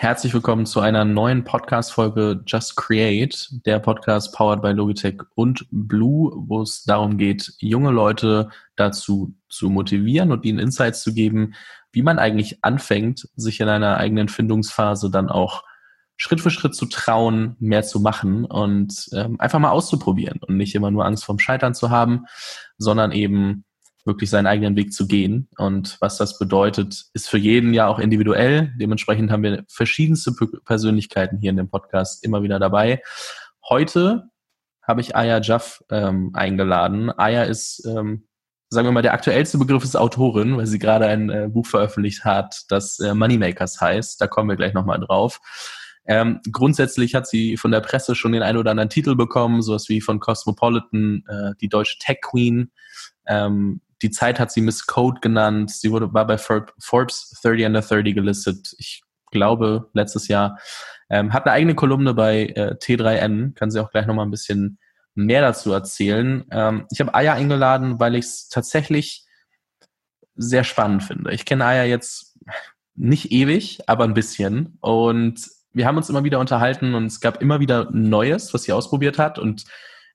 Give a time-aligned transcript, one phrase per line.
[0.00, 6.32] Herzlich willkommen zu einer neuen Podcast-Folge Just Create, der Podcast powered by Logitech und Blue,
[6.46, 11.54] wo es darum geht, junge Leute dazu zu motivieren und ihnen Insights zu geben,
[11.90, 15.64] wie man eigentlich anfängt, sich in einer eigenen Findungsphase dann auch
[16.16, 20.76] Schritt für Schritt zu trauen, mehr zu machen und ähm, einfach mal auszuprobieren und nicht
[20.76, 22.26] immer nur Angst vorm Scheitern zu haben,
[22.76, 23.64] sondern eben
[24.08, 25.48] wirklich seinen eigenen Weg zu gehen.
[25.56, 28.72] Und was das bedeutet, ist für jeden ja auch individuell.
[28.80, 30.32] Dementsprechend haben wir verschiedenste
[30.64, 33.00] Persönlichkeiten hier in dem Podcast immer wieder dabei.
[33.68, 34.24] Heute
[34.82, 37.10] habe ich Aya Jaff ähm, eingeladen.
[37.10, 38.26] Aya ist, ähm,
[38.70, 42.24] sagen wir mal, der aktuellste Begriff ist Autorin, weil sie gerade ein äh, Buch veröffentlicht
[42.24, 44.20] hat, das äh, Moneymakers heißt.
[44.20, 45.40] Da kommen wir gleich nochmal drauf.
[46.06, 49.90] Ähm, grundsätzlich hat sie von der Presse schon den einen oder anderen Titel bekommen, sowas
[49.90, 52.72] wie von Cosmopolitan, äh, die deutsche Tech Queen.
[53.26, 55.70] Ähm, die Zeit hat sie Miss Code genannt.
[55.70, 58.74] Sie wurde, war bei Forbes 30 under 30 gelistet.
[58.78, 60.58] Ich glaube, letztes Jahr.
[61.10, 63.54] Ähm, hat eine eigene Kolumne bei äh, T3N.
[63.54, 64.78] Kann sie auch gleich nochmal ein bisschen
[65.14, 66.44] mehr dazu erzählen.
[66.50, 69.24] Ähm, ich habe Aya eingeladen, weil ich es tatsächlich
[70.36, 71.32] sehr spannend finde.
[71.32, 72.38] Ich kenne Aya jetzt
[72.94, 74.76] nicht ewig, aber ein bisschen.
[74.80, 75.40] Und
[75.72, 79.18] wir haben uns immer wieder unterhalten und es gab immer wieder Neues, was sie ausprobiert
[79.18, 79.38] hat.
[79.38, 79.64] Und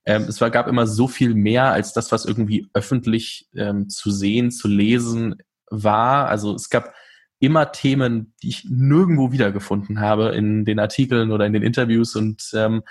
[0.05, 4.11] ähm, es war, gab immer so viel mehr als das, was irgendwie öffentlich ähm, zu
[4.11, 5.35] sehen, zu lesen
[5.69, 6.27] war.
[6.27, 6.93] Also es gab
[7.39, 12.15] immer Themen, die ich nirgendwo wiedergefunden habe in den Artikeln oder in den Interviews.
[12.15, 12.83] Und ähm,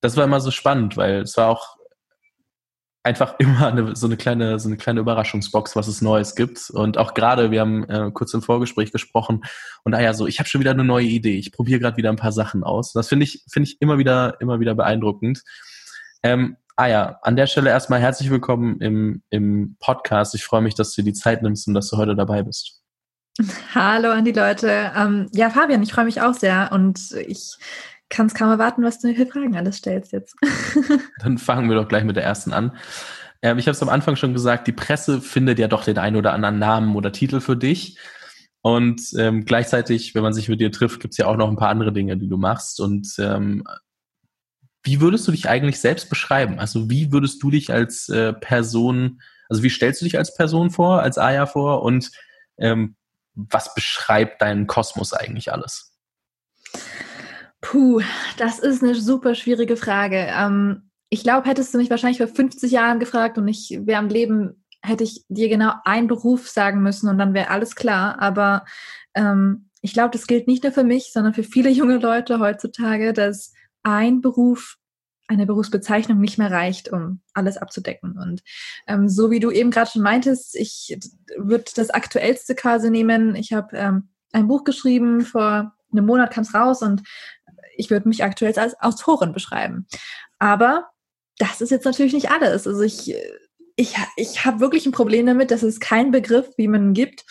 [0.00, 1.76] das war immer so spannend, weil es war auch
[3.02, 6.70] einfach immer eine, so eine kleine so eine kleine Überraschungsbox, was es Neues gibt.
[6.70, 9.42] Und auch gerade, wir haben äh, kurz im Vorgespräch gesprochen
[9.84, 11.38] und ah ja, so, ich habe schon wieder eine neue Idee.
[11.38, 12.92] Ich probiere gerade wieder ein paar Sachen aus.
[12.92, 15.42] Das finde ich finde ich immer wieder immer wieder beeindruckend.
[16.22, 20.34] Ähm, ah ja, an der Stelle erstmal herzlich willkommen im, im Podcast.
[20.34, 22.80] Ich freue mich, dass du dir die Zeit nimmst und dass du heute dabei bist.
[23.74, 24.92] Hallo an die Leute.
[24.96, 27.56] Ähm, ja, Fabian, ich freue mich auch sehr und ich
[28.08, 30.36] kann es kaum erwarten, was du mir für Fragen alles stellst jetzt.
[31.18, 32.76] Dann fangen wir doch gleich mit der ersten an.
[33.40, 36.16] Ähm, ich habe es am Anfang schon gesagt, die Presse findet ja doch den einen
[36.16, 37.98] oder anderen Namen oder Titel für dich.
[38.60, 41.56] Und ähm, gleichzeitig, wenn man sich mit dir trifft, gibt es ja auch noch ein
[41.56, 42.80] paar andere Dinge, die du machst.
[42.80, 43.64] Und ähm,
[44.82, 46.58] wie würdest du dich eigentlich selbst beschreiben?
[46.58, 50.70] Also wie würdest du dich als äh, Person, also wie stellst du dich als Person
[50.70, 52.10] vor, als Aya vor und
[52.58, 52.96] ähm,
[53.34, 55.92] was beschreibt deinen Kosmos eigentlich alles?
[57.60, 58.00] Puh,
[58.38, 60.28] das ist eine super schwierige Frage.
[60.36, 64.08] Ähm, ich glaube, hättest du mich wahrscheinlich vor 50 Jahren gefragt und ich wäre am
[64.08, 68.20] Leben, hätte ich dir genau einen Beruf sagen müssen und dann wäre alles klar.
[68.20, 68.64] Aber
[69.14, 73.12] ähm, ich glaube, das gilt nicht nur für mich, sondern für viele junge Leute heutzutage,
[73.12, 74.76] dass ein Beruf,
[75.28, 78.18] eine Berufsbezeichnung nicht mehr reicht, um alles abzudecken.
[78.18, 78.42] Und
[78.86, 80.98] ähm, so wie du eben gerade schon meintest, ich
[81.36, 83.34] würde das Aktuellste quasi nehmen.
[83.34, 87.02] Ich habe ähm, ein Buch geschrieben, vor einem Monat kam es raus und
[87.76, 89.86] ich würde mich aktuell als Autorin beschreiben.
[90.38, 90.90] Aber
[91.38, 92.66] das ist jetzt natürlich nicht alles.
[92.66, 93.14] Also ich,
[93.76, 97.24] ich, ich habe wirklich ein Problem damit, dass es keinen Begriff, wie man gibt,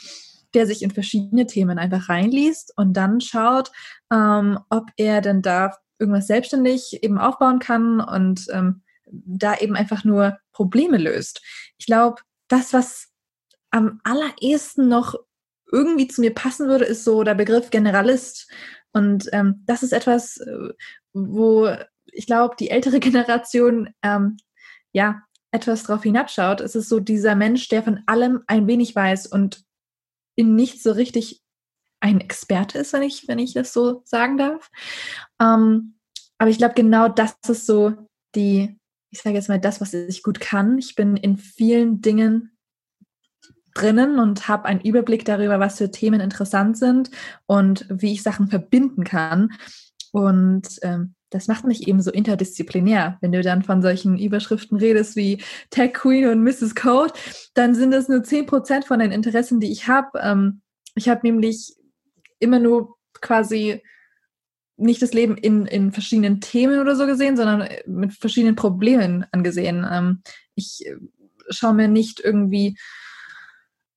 [0.54, 3.72] der sich in verschiedene Themen einfach reinliest und dann schaut,
[4.12, 10.04] ähm, ob er denn da irgendwas selbstständig eben aufbauen kann und ähm, da eben einfach
[10.04, 11.42] nur Probleme löst.
[11.78, 13.10] Ich glaube, das, was
[13.70, 15.16] am allerersten noch
[15.72, 18.52] irgendwie zu mir passen würde, ist so der Begriff Generalist.
[18.92, 20.74] Und ähm, das ist etwas, äh,
[21.14, 21.74] wo
[22.06, 24.38] ich glaube, die ältere Generation ähm,
[24.92, 26.62] ja etwas darauf hinabschaut.
[26.62, 29.64] Es ist so dieser Mensch, der von allem ein wenig weiß und
[30.36, 31.42] in nichts so richtig
[32.02, 34.70] ein Experte ist, wenn ich, wenn ich das so sagen darf.
[35.40, 35.96] Ähm,
[36.38, 37.94] aber ich glaube, genau das ist so
[38.36, 38.78] die,
[39.12, 40.78] ich sage jetzt mal, das, was ich gut kann.
[40.78, 42.58] Ich bin in vielen Dingen
[43.74, 47.12] drinnen und habe einen Überblick darüber, was für Themen interessant sind
[47.46, 49.52] und wie ich Sachen verbinden kann.
[50.12, 53.18] Und ähm, das macht mich eben so interdisziplinär.
[53.22, 56.76] Wenn du dann von solchen Überschriften redest wie Tech Queen und Mrs.
[56.76, 57.14] Code,
[57.54, 60.20] dann sind das nur 10% von den Interessen, die ich habe.
[60.20, 60.62] Ähm,
[60.96, 61.76] ich habe nämlich
[62.42, 63.82] immer nur quasi
[64.78, 69.26] nicht das Leben in, in verschiedenen Themen oder so gesehen, sondern äh, mit verschiedenen Problemen
[69.32, 69.86] angesehen.
[69.90, 70.22] Ähm,
[70.56, 70.96] ich äh,
[71.50, 72.78] schaue mir nicht irgendwie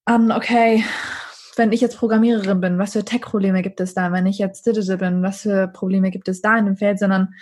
[0.05, 0.85] an, okay,
[1.57, 4.13] wenn ich jetzt Programmiererin bin, was für Tech-Probleme gibt es da?
[4.13, 6.99] Wenn ich jetzt Digital bin, was für Probleme gibt es da in dem Feld?
[6.99, 7.35] Sondern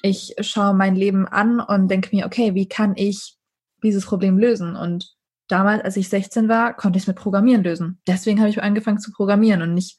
[0.00, 3.36] ich schaue mein Leben an und denke mir, okay, wie kann ich
[3.82, 4.76] dieses Problem lösen?
[4.76, 5.14] Und
[5.48, 8.00] damals, als ich 16 war, konnte ich es mit Programmieren lösen.
[8.06, 9.98] Deswegen habe ich angefangen zu programmieren und nicht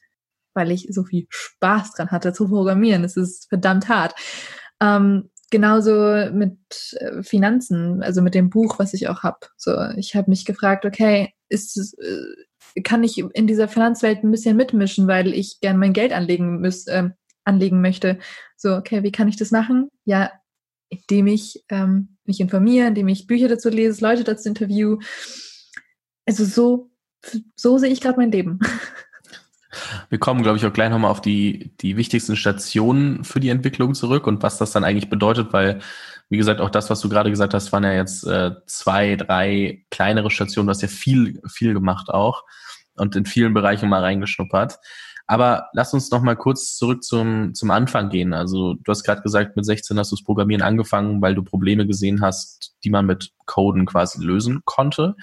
[0.60, 3.02] weil ich so viel Spaß dran hatte zu programmieren.
[3.02, 4.14] Es ist verdammt hart.
[4.80, 6.58] Ähm, genauso mit
[6.98, 9.38] äh, Finanzen, also mit dem Buch, was ich auch habe.
[9.56, 14.56] So, ich habe mich gefragt, okay, ist, äh, kann ich in dieser Finanzwelt ein bisschen
[14.56, 17.08] mitmischen, weil ich gern mein Geld anlegen müß, äh,
[17.44, 18.18] anlegen möchte.
[18.56, 19.88] So, okay, wie kann ich das machen?
[20.04, 20.30] Ja,
[20.90, 24.98] indem ich ähm, mich informiere, indem ich Bücher dazu lese, Leute dazu interview.
[26.26, 26.90] Also so,
[27.56, 28.60] so sehe ich gerade mein Leben.
[30.08, 33.94] Wir kommen, glaube ich, auch gleich nochmal auf die, die wichtigsten Stationen für die Entwicklung
[33.94, 35.80] zurück und was das dann eigentlich bedeutet, weil,
[36.28, 39.84] wie gesagt, auch das, was du gerade gesagt hast, waren ja jetzt äh, zwei, drei
[39.90, 40.66] kleinere Stationen.
[40.66, 42.44] Du hast ja viel, viel gemacht auch
[42.96, 44.78] und in vielen Bereichen mal reingeschnuppert.
[45.30, 48.32] Aber lass uns noch mal kurz zurück zum, zum Anfang gehen.
[48.32, 51.86] Also du hast gerade gesagt, mit 16 hast du das Programmieren angefangen, weil du Probleme
[51.86, 55.14] gesehen hast, die man mit Coden quasi lösen konnte.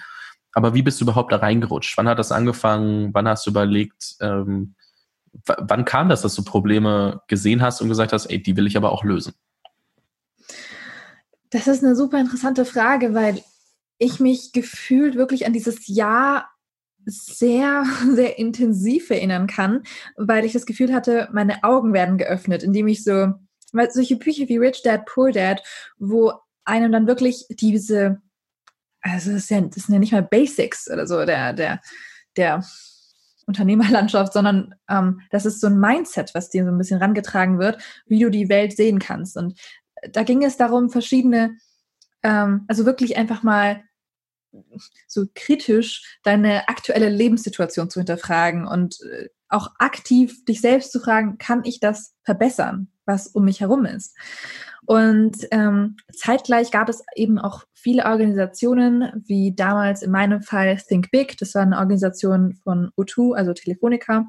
[0.58, 1.96] Aber wie bist du überhaupt da reingerutscht?
[1.96, 3.14] Wann hat das angefangen?
[3.14, 4.74] Wann hast du überlegt, ähm,
[5.46, 8.76] wann kam das, dass du Probleme gesehen hast und gesagt hast, ey, die will ich
[8.76, 9.34] aber auch lösen?
[11.50, 13.40] Das ist eine super interessante Frage, weil
[13.98, 16.50] ich mich gefühlt wirklich an dieses Jahr
[17.04, 19.84] sehr, sehr intensiv erinnern kann,
[20.16, 23.28] weil ich das Gefühl hatte, meine Augen werden geöffnet, indem ich so,
[23.70, 25.62] weil solche Bücher wie Rich Dad, Poor Dad,
[25.98, 26.32] wo
[26.64, 28.20] einem dann wirklich diese,
[29.00, 31.80] also das, ja, das sind ja nicht mal Basics oder so, der, der,
[32.36, 32.64] der
[33.46, 37.82] Unternehmerlandschaft, sondern ähm, das ist so ein Mindset, was dir so ein bisschen rangetragen wird,
[38.06, 39.36] wie du die Welt sehen kannst.
[39.36, 39.58] Und
[40.12, 41.56] da ging es darum, verschiedene,
[42.22, 43.82] ähm, also wirklich einfach mal
[45.06, 51.38] so kritisch deine aktuelle Lebenssituation zu hinterfragen und äh, auch aktiv dich selbst zu fragen,
[51.38, 54.14] kann ich das verbessern, was um mich herum ist?
[54.88, 61.10] Und ähm, zeitgleich gab es eben auch viele Organisationen, wie damals in meinem Fall Think
[61.10, 64.24] Big, das war eine Organisation von O2, also Telefonica.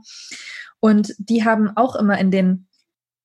[0.81, 2.67] Und die haben auch immer in den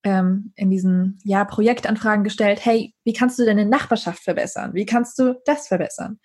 [0.04, 4.72] ähm, in diesen ja, Projektanfragen gestellt, hey, wie kannst du deine Nachbarschaft verbessern?
[4.74, 6.20] Wie kannst du das verbessern?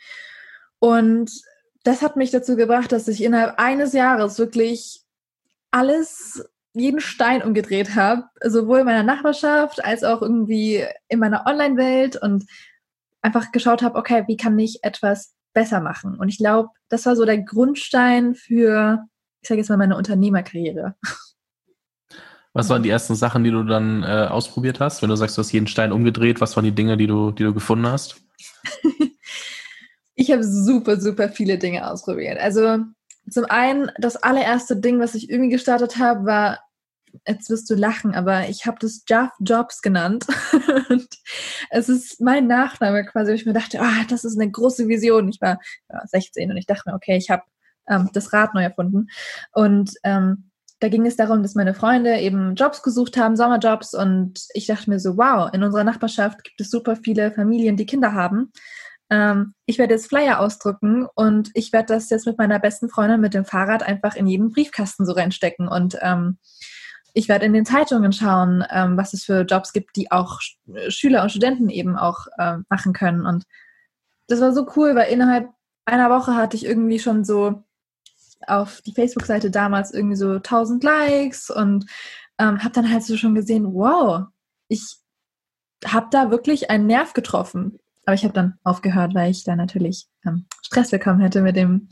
[0.77, 1.31] Und
[1.83, 5.01] das hat mich dazu gebracht, dass ich innerhalb eines Jahres wirklich
[5.71, 6.47] alles,
[6.79, 12.45] jeden Stein umgedreht habe, sowohl in meiner Nachbarschaft als auch irgendwie in meiner Online-Welt und
[13.21, 16.17] einfach geschaut habe, okay, wie kann ich etwas besser machen?
[16.17, 19.05] Und ich glaube, das war so der Grundstein für,
[19.41, 20.95] ich sage jetzt mal, meine Unternehmerkarriere.
[22.53, 25.01] Was waren die ersten Sachen, die du dann äh, ausprobiert hast?
[25.01, 27.43] Wenn du sagst, du hast jeden Stein umgedreht, was waren die Dinge, die du, die
[27.43, 28.21] du gefunden hast?
[30.15, 32.37] Ich habe super, super viele Dinge ausprobiert.
[32.39, 32.79] Also
[33.29, 36.59] zum einen, das allererste Ding, was ich irgendwie gestartet habe, war,
[37.27, 40.25] jetzt wirst du lachen, aber ich habe das Jeff Jobs genannt.
[40.89, 41.07] und
[41.69, 45.29] es ist mein Nachname quasi, ich mir dachte, ah, das ist eine große Vision.
[45.29, 45.59] Ich war
[45.91, 47.43] ja, 16 und ich dachte mir, okay, ich habe
[47.87, 49.07] ähm, das Rad neu erfunden.
[49.53, 53.93] Und ähm, da ging es darum, dass meine Freunde eben Jobs gesucht haben, Sommerjobs.
[53.93, 57.85] Und ich dachte mir so, wow, in unserer Nachbarschaft gibt es super viele Familien, die
[57.85, 58.51] Kinder haben
[59.09, 63.21] ähm, ich werde jetzt Flyer ausdrucken und ich werde das jetzt mit meiner besten Freundin
[63.21, 66.37] mit dem Fahrrad einfach in jeden Briefkasten so reinstecken und ähm,
[67.13, 70.39] ich werde in den Zeitungen schauen, ähm, was es für Jobs gibt, die auch
[70.87, 73.25] Schüler und Studenten eben auch ähm, machen können.
[73.25, 73.45] Und
[74.27, 75.49] das war so cool, weil innerhalb
[75.85, 77.63] einer Woche hatte ich irgendwie schon so
[78.47, 81.85] auf die Facebook-Seite damals irgendwie so 1000 Likes und
[82.37, 84.27] ähm, habe dann halt so schon gesehen, wow,
[84.67, 84.97] ich
[85.85, 87.79] habe da wirklich einen Nerv getroffen.
[88.05, 91.89] Aber ich habe dann aufgehört, weil ich da natürlich ähm, Stress bekommen hätte mit dem,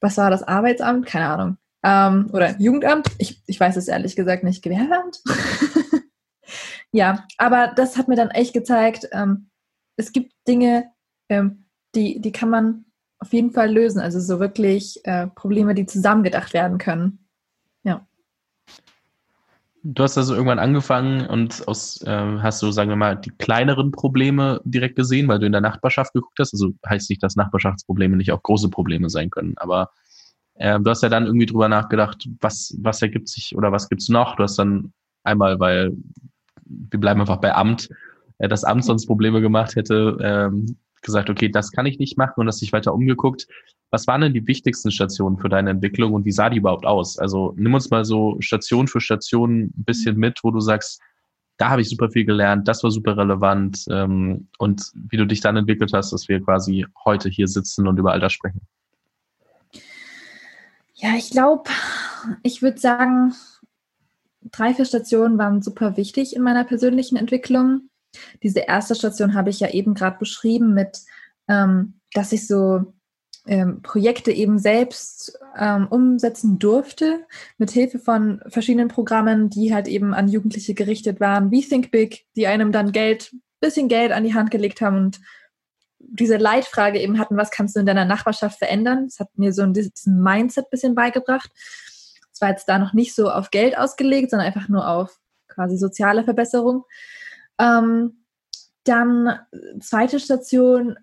[0.00, 1.06] was war das, Arbeitsamt?
[1.06, 1.58] Keine Ahnung.
[1.86, 3.06] Ähm, oder Jugendamt?
[3.18, 4.60] Ich, ich weiß es ehrlich gesagt nicht.
[4.60, 5.22] Gewerbeamt?
[6.90, 9.50] ja, aber das hat mir dann echt gezeigt, ähm,
[9.96, 10.90] es gibt Dinge,
[11.28, 12.86] ähm, die, die kann man
[13.20, 14.00] auf jeden Fall lösen.
[14.00, 17.24] Also so wirklich äh, Probleme, die zusammengedacht werden können.
[17.84, 18.04] Ja.
[19.84, 23.92] Du hast also irgendwann angefangen und aus, äh, hast du, sagen wir mal, die kleineren
[23.92, 26.52] Probleme direkt gesehen, weil du in der Nachbarschaft geguckt hast.
[26.52, 29.54] Also heißt nicht, dass Nachbarschaftsprobleme nicht auch große Probleme sein können.
[29.56, 29.90] Aber
[30.58, 34.08] äh, du hast ja dann irgendwie drüber nachgedacht, was, was ergibt sich oder was gibt's
[34.08, 34.36] noch?
[34.36, 34.92] Du hast dann
[35.24, 35.92] einmal, weil
[36.64, 37.88] wir bleiben einfach bei Amt,
[38.38, 42.40] äh, das Amt sonst Probleme gemacht hätte, ähm, gesagt, okay, das kann ich nicht machen
[42.40, 43.46] und hast dich weiter umgeguckt.
[43.90, 47.18] Was waren denn die wichtigsten Stationen für deine Entwicklung und wie sah die überhaupt aus?
[47.18, 51.00] Also nimm uns mal so Station für Station ein bisschen mit, wo du sagst,
[51.58, 55.40] da habe ich super viel gelernt, das war super relevant ähm, und wie du dich
[55.40, 58.60] dann entwickelt hast, dass wir quasi heute hier sitzen und über all das sprechen.
[60.98, 61.70] Ja, ich glaube,
[62.42, 63.34] ich würde sagen,
[64.50, 67.90] drei, vier Stationen waren super wichtig in meiner persönlichen Entwicklung.
[68.42, 71.02] Diese erste Station habe ich ja eben gerade beschrieben mit,
[71.48, 72.94] ähm, dass ich so
[73.46, 77.26] ähm, Projekte eben selbst ähm, umsetzen durfte,
[77.58, 82.24] mit Hilfe von verschiedenen Programmen, die halt eben an Jugendliche gerichtet waren, wie Think Big,
[82.36, 85.20] die einem dann Geld, bisschen Geld an die Hand gelegt haben und
[86.08, 89.06] diese Leitfrage eben hatten, was kannst du in deiner Nachbarschaft verändern?
[89.06, 91.50] Das hat mir so diesen Mindset bisschen beigebracht.
[92.32, 95.76] Es war jetzt da noch nicht so auf Geld ausgelegt, sondern einfach nur auf quasi
[95.76, 96.84] soziale Verbesserung.
[97.58, 98.24] Ähm,
[98.84, 99.38] dann
[99.80, 100.96] zweite Station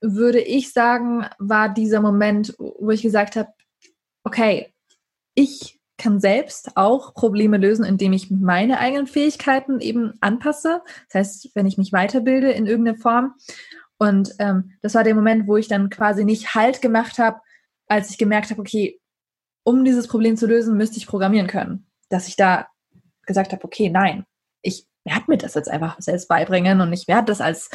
[0.00, 3.50] würde ich sagen, war dieser Moment, wo ich gesagt habe,
[4.24, 4.74] okay,
[5.34, 10.80] ich kann selbst auch Probleme lösen, indem ich meine eigenen Fähigkeiten eben anpasse.
[11.10, 13.34] Das heißt, wenn ich mich weiterbilde in irgendeiner Form.
[13.98, 17.40] Und ähm, das war der Moment, wo ich dann quasi nicht Halt gemacht habe,
[17.88, 19.00] als ich gemerkt habe, okay,
[19.64, 21.86] um dieses Problem zu lösen, müsste ich programmieren können.
[22.08, 22.68] Dass ich da
[23.26, 24.24] gesagt habe, okay, nein,
[24.62, 27.70] ich werde mir das jetzt einfach selbst beibringen und ich werde das als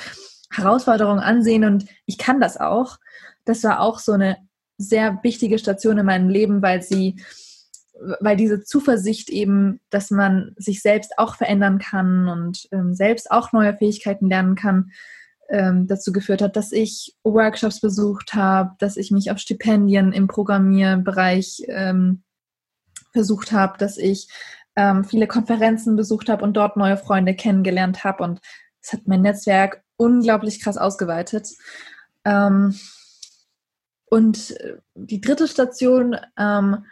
[0.51, 2.97] Herausforderung ansehen und ich kann das auch.
[3.45, 4.37] Das war auch so eine
[4.77, 7.21] sehr wichtige Station in meinem Leben, weil sie,
[8.19, 13.51] weil diese Zuversicht eben, dass man sich selbst auch verändern kann und ähm, selbst auch
[13.51, 14.91] neue Fähigkeiten lernen kann,
[15.49, 20.27] ähm, dazu geführt hat, dass ich Workshops besucht habe, dass ich mich auf Stipendien im
[20.27, 22.23] Programmierbereich ähm,
[23.11, 24.27] versucht habe, dass ich
[24.75, 28.41] ähm, viele Konferenzen besucht habe und dort neue Freunde kennengelernt habe und
[28.81, 31.49] es hat mein Netzwerk unglaublich krass ausgeweitet.
[32.25, 32.75] Ähm,
[34.05, 36.85] und äh, die dritte Station ähm,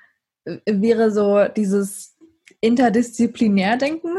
[0.65, 2.17] wäre so dieses
[2.59, 4.17] Interdisziplinärdenken,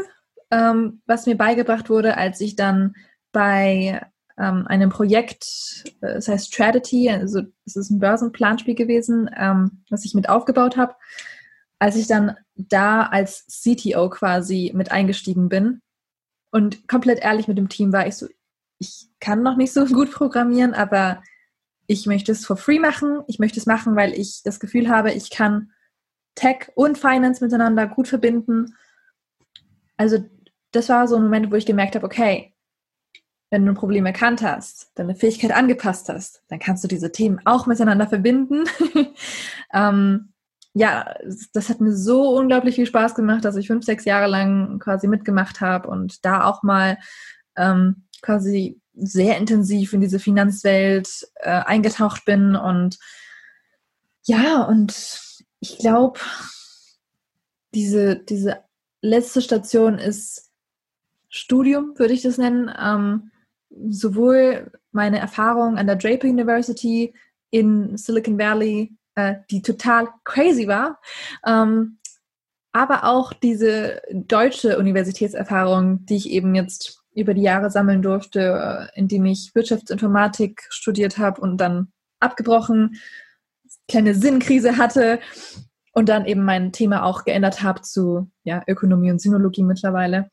[0.51, 2.95] ähm, was mir beigebracht wurde, als ich dann
[3.31, 4.01] bei
[4.37, 5.45] ähm, einem Projekt,
[6.01, 10.77] äh, das heißt Strategy, also es ist ein Börsenplanspiel gewesen, ähm, was ich mit aufgebaut
[10.77, 10.95] habe.
[11.79, 15.81] Als ich dann da als CTO quasi mit eingestiegen bin
[16.51, 18.27] und komplett ehrlich mit dem Team war, ich so,
[18.79, 21.21] ich kann noch nicht so gut programmieren, aber
[21.87, 23.21] ich möchte es for free machen.
[23.27, 25.72] Ich möchte es machen, weil ich das Gefühl habe, ich kann
[26.35, 28.75] Tech und Finance miteinander gut verbinden.
[29.97, 30.25] Also
[30.71, 32.53] das war so ein Moment, wo ich gemerkt habe, okay,
[33.51, 37.39] wenn du ein Problem erkannt hast, deine Fähigkeit angepasst hast, dann kannst du diese Themen
[37.45, 38.63] auch miteinander verbinden.
[39.73, 40.33] ähm,
[40.73, 41.13] ja,
[41.53, 45.07] das hat mir so unglaublich viel Spaß gemacht, dass ich fünf, sechs Jahre lang quasi
[45.07, 46.97] mitgemacht habe und da auch mal
[47.55, 52.97] ähm, quasi sehr intensiv in diese Finanzwelt äh, eingetaucht bin und
[54.25, 54.93] ja, und
[55.63, 56.19] ich glaube,
[57.73, 58.63] diese, diese
[59.01, 60.51] letzte Station ist
[61.29, 62.69] Studium, würde ich das nennen.
[62.77, 63.31] Ähm,
[63.89, 67.13] sowohl meine Erfahrung an der Draper University
[67.49, 70.99] in Silicon Valley, äh, die total crazy war,
[71.45, 71.97] ähm,
[72.73, 78.99] aber auch diese deutsche Universitätserfahrung, die ich eben jetzt über die Jahre sammeln durfte, äh,
[78.99, 82.97] indem ich Wirtschaftsinformatik studiert habe und dann abgebrochen,
[83.87, 85.19] kleine Sinnkrise hatte
[85.93, 90.29] und dann eben mein Thema auch geändert habe zu ja, Ökonomie und Sinologie mittlerweile.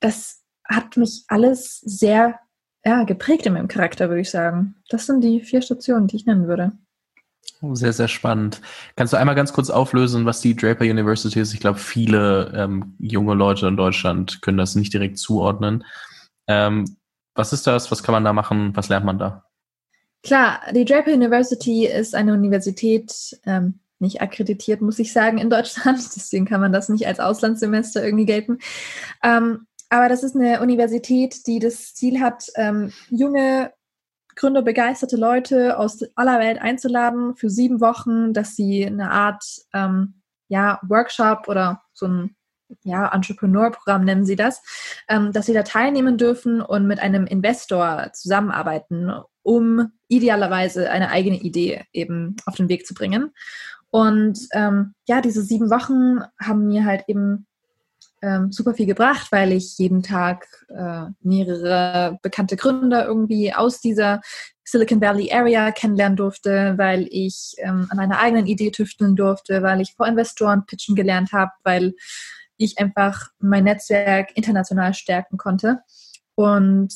[0.00, 2.38] Das hat mich alles sehr
[2.84, 4.76] ja, geprägt in meinem Charakter, würde ich sagen.
[4.88, 6.72] Das sind die vier Stationen, die ich nennen würde.
[7.60, 8.60] Oh, sehr, sehr spannend.
[8.96, 11.54] Kannst du einmal ganz kurz auflösen, was die Draper University ist?
[11.54, 15.84] Ich glaube, viele ähm, junge Leute in Deutschland können das nicht direkt zuordnen.
[16.46, 16.96] Ähm,
[17.34, 17.90] was ist das?
[17.90, 18.76] Was kann man da machen?
[18.76, 19.44] Was lernt man da?
[20.24, 25.98] Klar, die Draper University ist eine Universität, ähm, nicht akkreditiert, muss ich sagen, in Deutschland.
[26.16, 28.58] Deswegen kann man das nicht als Auslandssemester irgendwie gelten.
[29.22, 33.72] Ähm, aber das ist eine Universität, die das Ziel hat, ähm, junge
[34.34, 40.80] gründerbegeisterte Leute aus aller Welt einzuladen für sieben Wochen, dass sie eine Art ähm, ja,
[40.88, 42.36] Workshop oder so ein
[42.82, 44.62] ja, Entrepreneur-Programm nennen sie das,
[45.08, 49.12] ähm, dass sie da teilnehmen dürfen und mit einem Investor zusammenarbeiten,
[49.44, 53.30] um idealerweise eine eigene Idee eben auf den Weg zu bringen.
[53.90, 57.46] Und ähm, ja, diese sieben Wochen haben mir halt eben
[58.22, 64.20] ähm, super viel gebracht, weil ich jeden Tag äh, mehrere bekannte Gründer irgendwie aus dieser
[64.64, 69.80] Silicon Valley Area kennenlernen durfte, weil ich ähm, an einer eigenen Idee tüfteln durfte, weil
[69.80, 71.94] ich vor Investoren pitchen gelernt habe, weil
[72.56, 75.80] ich einfach mein Netzwerk international stärken konnte.
[76.34, 76.92] Und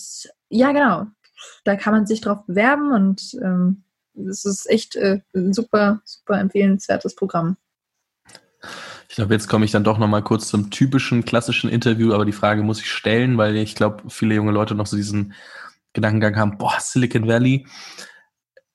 [0.48, 1.06] ja, genau,
[1.64, 6.40] da kann man sich drauf bewerben und ähm, es ist echt äh, ein super, super
[6.40, 7.56] empfehlenswertes Programm.
[9.08, 12.32] Ich glaube, jetzt komme ich dann doch nochmal kurz zum typischen klassischen Interview, aber die
[12.32, 15.34] Frage muss ich stellen, weil ich glaube, viele junge Leute noch so diesen
[15.92, 17.66] Gedankengang haben, boah, Silicon Valley.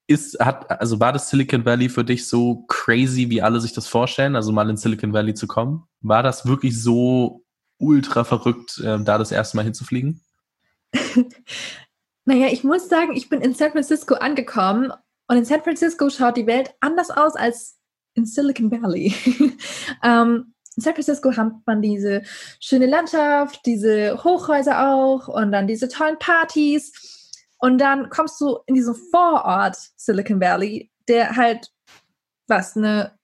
[0.07, 3.87] Ist, hat, also war das Silicon Valley für dich so crazy, wie alle sich das
[3.87, 5.83] vorstellen, also mal in Silicon Valley zu kommen?
[6.01, 7.43] War das wirklich so
[7.77, 10.21] ultra verrückt, äh, da das erste Mal hinzufliegen?
[12.25, 14.91] naja, ich muss sagen, ich bin in San Francisco angekommen
[15.27, 17.77] und in San Francisco schaut die Welt anders aus als
[18.13, 19.13] in Silicon Valley.
[20.03, 22.23] ähm, in San Francisco hat man diese
[22.59, 27.31] schöne Landschaft, diese Hochhäuser auch und dann diese tollen Partys.
[27.57, 31.71] Und dann kommst du in diesen Vorort Silicon Valley, der halt,
[32.47, 33.17] was, eine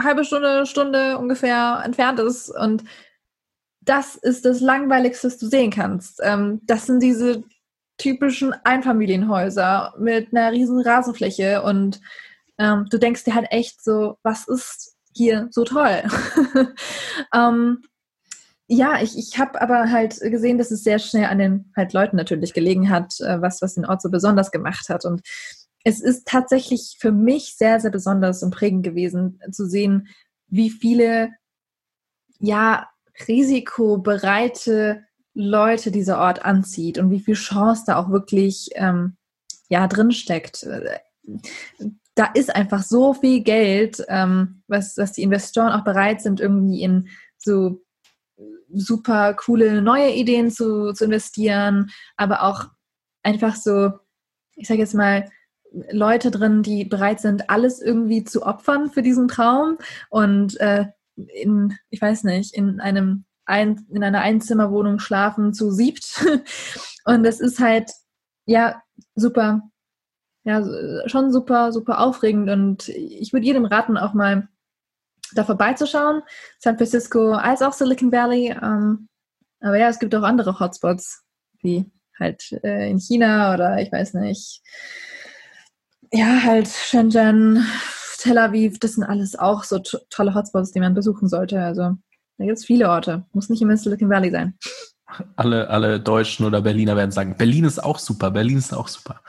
[0.00, 2.50] halbe Stunde, Stunde ungefähr entfernt ist.
[2.50, 2.84] Und
[3.80, 6.20] das ist das Langweiligste, was du sehen kannst.
[6.22, 7.44] Ähm, das sind diese
[7.98, 12.00] typischen Einfamilienhäuser mit einer riesen Rasenfläche und
[12.58, 16.02] ähm, du denkst dir halt echt so, was ist hier so toll?
[17.34, 17.82] ähm,
[18.68, 22.16] ja, ich, ich habe aber halt gesehen, dass es sehr schnell an den halt Leuten
[22.16, 25.04] natürlich gelegen hat, äh, was, was den Ort so besonders gemacht hat.
[25.04, 25.22] Und
[25.84, 30.08] es ist tatsächlich für mich sehr, sehr besonders und prägend gewesen zu sehen,
[30.48, 31.30] wie viele
[32.40, 32.88] ja
[33.28, 35.05] risikobereite
[35.38, 39.16] Leute dieser Ort anzieht und wie viel Chance da auch wirklich ähm,
[39.68, 40.66] ja drin steckt.
[42.14, 46.82] Da ist einfach so viel Geld, ähm, was, was die Investoren auch bereit sind, irgendwie
[46.82, 47.82] in so
[48.72, 52.68] super coole neue Ideen zu, zu investieren, aber auch
[53.22, 53.90] einfach so,
[54.54, 55.28] ich sage jetzt mal,
[55.90, 59.76] Leute drin, die bereit sind, alles irgendwie zu opfern für diesen Traum
[60.08, 66.24] und äh, in, ich weiß nicht, in einem ein, in einer Einzimmerwohnung schlafen zu siebt.
[67.04, 67.90] und das ist halt,
[68.44, 68.82] ja,
[69.14, 69.62] super,
[70.44, 70.62] ja,
[71.08, 74.48] schon super, super aufregend und ich würde jedem raten, auch mal
[75.34, 76.22] da vorbeizuschauen.
[76.58, 78.50] San Francisco als auch Silicon Valley.
[78.50, 79.08] Ähm,
[79.60, 81.24] aber ja, es gibt auch andere Hotspots,
[81.62, 84.62] wie halt äh, in China oder ich weiß nicht.
[86.12, 87.66] Ja, halt Shenzhen,
[88.18, 91.60] Tel Aviv, das sind alles auch so tolle Hotspots, die man besuchen sollte.
[91.60, 91.96] Also
[92.38, 93.24] da gibt es viele Orte.
[93.32, 94.54] Muss nicht immer Silicon Valley sein.
[95.36, 99.20] Alle, alle Deutschen oder Berliner werden sagen, Berlin ist auch super, Berlin ist auch super.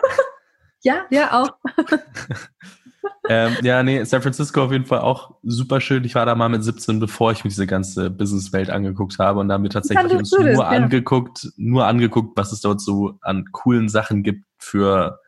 [0.82, 1.50] ja, ja, auch.
[3.28, 6.04] ähm, ja, nee, San Francisco auf jeden Fall auch super schön.
[6.04, 9.48] Ich war da mal mit 17, bevor ich mir diese ganze Businesswelt angeguckt habe und
[9.48, 11.50] da haben wir tatsächlich uns nur das, angeguckt, ja.
[11.56, 15.18] nur angeguckt, was es dort so an coolen Sachen gibt für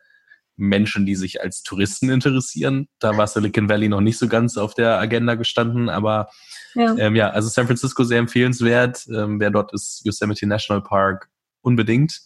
[0.55, 2.87] Menschen, die sich als Touristen interessieren.
[2.99, 6.29] Da war Silicon Valley noch nicht so ganz auf der Agenda gestanden, aber
[6.75, 9.05] ja, ähm, ja also San Francisco sehr empfehlenswert.
[9.07, 11.29] Ähm, wer dort ist, Yosemite National Park
[11.61, 12.21] unbedingt.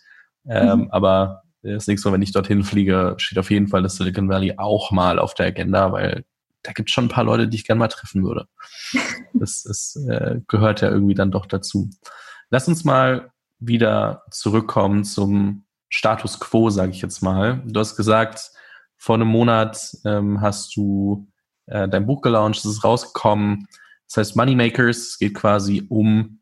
[0.48, 0.88] Ähm, mhm.
[0.92, 4.56] Aber das nächste Mal, wenn ich dorthin fliege, steht auf jeden Fall das Silicon Valley
[4.58, 6.26] auch mal auf der Agenda, weil
[6.64, 8.48] da gibt es schon ein paar Leute, die ich gerne mal treffen würde.
[9.40, 11.92] Das, das äh, gehört ja irgendwie dann doch dazu.
[12.50, 17.62] Lass uns mal wieder zurückkommen zum Status quo, sage ich jetzt mal.
[17.66, 18.52] Du hast gesagt,
[18.98, 21.28] vor einem Monat ähm, hast du
[21.68, 23.68] äh, dein Buch gelauncht, es ist rausgekommen.
[24.08, 26.40] Das heißt Moneymakers, es geht quasi um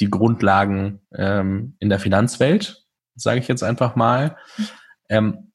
[0.00, 2.84] die Grundlagen ähm, in der Finanzwelt,
[3.14, 4.36] sage ich jetzt einfach mal.
[5.08, 5.52] Ähm,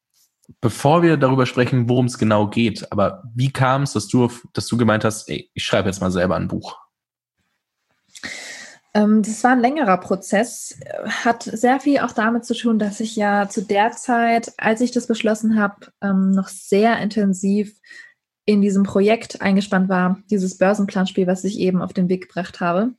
[0.60, 4.66] bevor wir darüber sprechen, worum es genau geht, aber wie kam es, dass du, dass
[4.66, 6.78] du gemeint hast, ey, ich schreibe jetzt mal selber ein Buch?
[8.94, 13.16] Ähm, das war ein längerer Prozess, hat sehr viel auch damit zu tun, dass ich
[13.16, 17.78] ja zu der Zeit, als ich das beschlossen habe, ähm, noch sehr intensiv
[18.44, 22.94] in diesem Projekt eingespannt war, dieses Börsenplanspiel, was ich eben auf den Weg gebracht habe.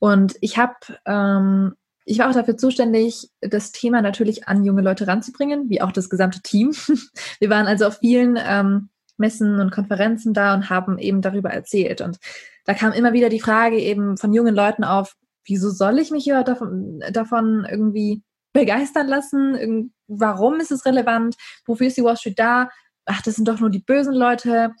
[0.00, 0.74] Und ich habe,
[1.06, 5.92] ähm, ich war auch dafür zuständig, das Thema natürlich an junge Leute ranzubringen, wie auch
[5.92, 6.72] das gesamte Team.
[7.38, 8.88] Wir waren also auf vielen ähm,
[9.22, 12.00] Messen und Konferenzen da und haben eben darüber erzählt.
[12.02, 12.18] Und
[12.64, 15.14] da kam immer wieder die Frage eben von jungen Leuten auf,
[15.46, 19.92] wieso soll ich mich hier davon, davon irgendwie begeistern lassen?
[20.08, 21.36] Warum ist es relevant?
[21.66, 22.68] Wofür ist die Wall Street da?
[23.06, 24.72] Ach, das sind doch nur die bösen Leute.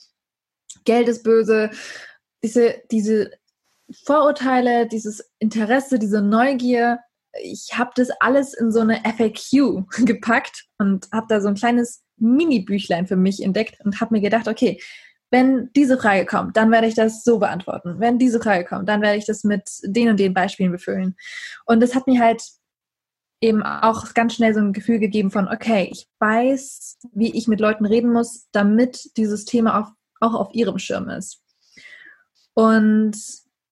[0.84, 1.70] Geld ist böse.
[2.42, 3.30] Diese, diese
[4.04, 6.98] Vorurteile, dieses Interesse, diese Neugier,
[7.40, 12.02] ich habe das alles in so eine FAQ gepackt und habe da so ein kleines
[12.22, 14.80] Mini-Büchlein für mich entdeckt und habe mir gedacht, okay,
[15.30, 17.96] wenn diese Frage kommt, dann werde ich das so beantworten.
[17.98, 21.16] Wenn diese Frage kommt, dann werde ich das mit den und den Beispielen befüllen.
[21.64, 22.42] Und das hat mir halt
[23.40, 27.60] eben auch ganz schnell so ein Gefühl gegeben von, okay, ich weiß, wie ich mit
[27.60, 29.88] Leuten reden muss, damit dieses Thema auf,
[30.20, 31.42] auch auf ihrem Schirm ist.
[32.54, 33.16] Und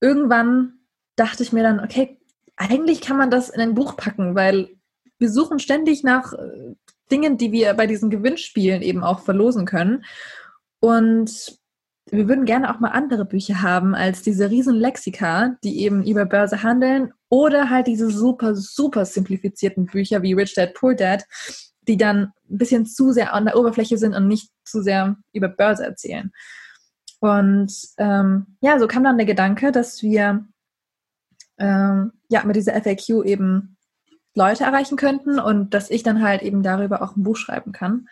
[0.01, 0.81] irgendwann
[1.17, 2.19] dachte ich mir dann, okay,
[2.57, 4.71] eigentlich kann man das in ein Buch packen, weil
[5.19, 6.75] wir suchen ständig nach äh,
[7.11, 10.05] Dingen, die wir bei diesen Gewinnspielen eben auch verlosen können.
[10.81, 11.59] Und
[12.11, 16.25] wir würden gerne auch mal andere Bücher haben als diese riesen Lexika, die eben über
[16.25, 21.25] Börse handeln oder halt diese super, super simplifizierten Bücher wie Rich Dad, Poor Dad,
[21.83, 25.49] die dann ein bisschen zu sehr an der Oberfläche sind und nicht zu sehr über
[25.49, 26.33] Börse erzählen.
[27.21, 30.47] Und ähm, ja, so kam dann der Gedanke, dass wir
[31.59, 33.77] ähm, ja mit dieser FAQ eben
[34.35, 38.07] Leute erreichen könnten und dass ich dann halt eben darüber auch ein Buch schreiben kann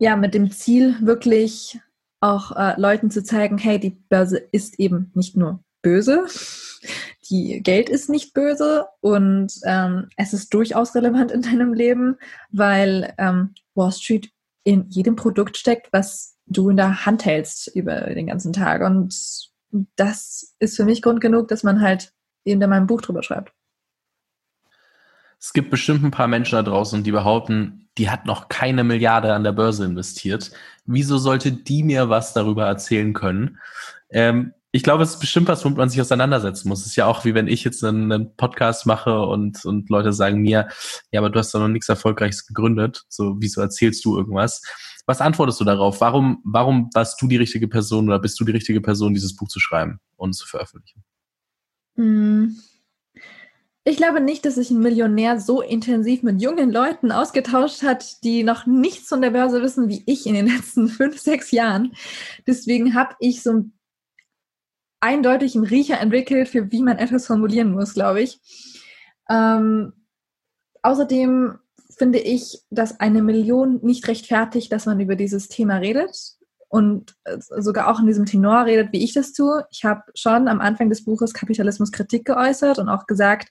[0.00, 1.78] ja, mit dem Ziel, wirklich
[2.20, 6.26] auch äh, Leuten zu zeigen, hey, die Börse ist eben nicht nur böse,
[7.30, 12.16] die Geld ist nicht böse und ähm, es ist durchaus relevant in deinem Leben,
[12.50, 14.30] weil ähm, Wall Street
[14.64, 18.82] in jedem Produkt steckt, was du in der Hand hältst über den ganzen Tag.
[18.82, 19.14] Und
[19.96, 22.12] das ist für mich Grund genug, dass man halt
[22.44, 23.52] eben da mal ein Buch drüber schreibt.
[25.40, 29.32] Es gibt bestimmt ein paar Menschen da draußen, die behaupten, die hat noch keine Milliarde
[29.32, 30.50] an der Börse investiert.
[30.84, 33.58] Wieso sollte die mir was darüber erzählen können?
[34.10, 36.80] Ähm, ich glaube, es ist bestimmt was, womit man sich auseinandersetzen muss.
[36.80, 40.42] Es ist ja auch wie wenn ich jetzt einen, Podcast mache und, und Leute sagen
[40.42, 40.68] mir,
[41.10, 43.04] ja, aber du hast doch noch nichts Erfolgreiches gegründet.
[43.08, 44.62] So, wieso erzählst du irgendwas?
[45.06, 46.00] Was antwortest du darauf?
[46.00, 49.48] Warum, warum warst du die richtige Person oder bist du die richtige Person, dieses Buch
[49.48, 51.02] zu schreiben und zu veröffentlichen?
[51.96, 52.56] Hm.
[53.84, 58.44] Ich glaube nicht, dass sich ein Millionär so intensiv mit jungen Leuten ausgetauscht hat, die
[58.44, 61.92] noch nichts von der Börse wissen wie ich in den letzten fünf, sechs Jahren.
[62.46, 63.64] Deswegen habe ich so
[65.00, 65.24] einen
[65.64, 68.38] Riecher entwickelt, für wie man etwas formulieren muss, glaube ich.
[69.30, 69.94] Ähm,
[70.82, 71.58] außerdem
[71.96, 76.39] finde ich, dass eine Million nicht rechtfertigt, dass man über dieses Thema redet
[76.70, 77.16] und
[77.58, 79.66] sogar auch in diesem Tenor redet, wie ich das tue.
[79.70, 83.48] Ich habe schon am Anfang des Buches Kapitalismus Kritik geäußert und auch gesagt,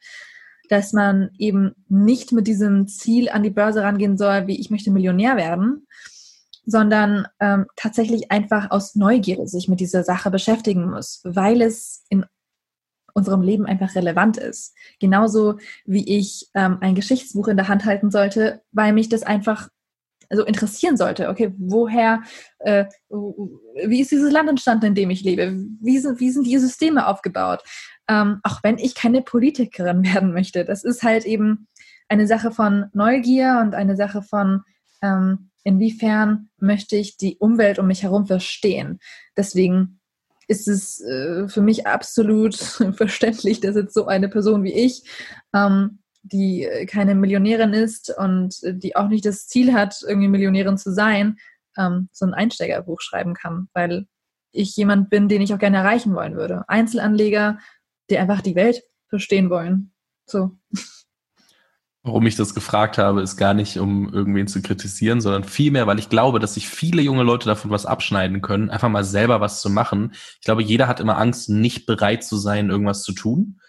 [0.70, 4.90] dass man eben nicht mit diesem Ziel an die Börse rangehen soll, wie ich möchte
[4.90, 5.86] Millionär werden,
[6.66, 12.26] sondern ähm, tatsächlich einfach aus Neugierde sich mit dieser Sache beschäftigen muss, weil es in
[13.14, 14.74] unserem Leben einfach relevant ist.
[15.02, 19.68] Genauso wie ich ähm, ein Geschichtsbuch in der Hand halten sollte, weil mich das einfach
[20.30, 21.30] also interessieren sollte.
[21.30, 22.22] Okay, woher,
[22.60, 25.58] äh, wie ist dieses Land entstanden, in dem ich lebe?
[25.82, 27.64] Wie sind, wie sind die Systeme aufgebaut?
[28.08, 30.66] Ähm, auch wenn ich keine Politikerin werden möchte.
[30.66, 31.68] Das ist halt eben
[32.08, 34.62] eine Sache von Neugier und eine Sache von
[35.02, 39.00] ähm, inwiefern möchte ich die Umwelt um mich herum verstehen.
[39.38, 40.00] Deswegen
[40.48, 42.56] ist es äh, für mich absolut
[42.96, 45.04] verständlich, dass jetzt so eine Person wie ich,
[45.54, 46.00] ähm,
[46.32, 51.38] die keine Millionärin ist und die auch nicht das Ziel hat, irgendwie Millionärin zu sein,
[51.78, 54.06] ähm, so ein Einsteigerbuch schreiben kann, weil
[54.52, 56.64] ich jemand bin, den ich auch gerne erreichen wollen würde.
[56.68, 57.60] Einzelanleger,
[58.10, 59.94] die einfach die Welt verstehen wollen.
[60.26, 60.58] So.
[62.02, 66.00] Warum ich das gefragt habe, ist gar nicht, um irgendwen zu kritisieren, sondern vielmehr, weil
[66.00, 69.62] ich glaube, dass sich viele junge Leute davon was abschneiden können, einfach mal selber was
[69.62, 70.14] zu machen.
[70.40, 73.60] Ich glaube, jeder hat immer Angst, nicht bereit zu sein, irgendwas zu tun.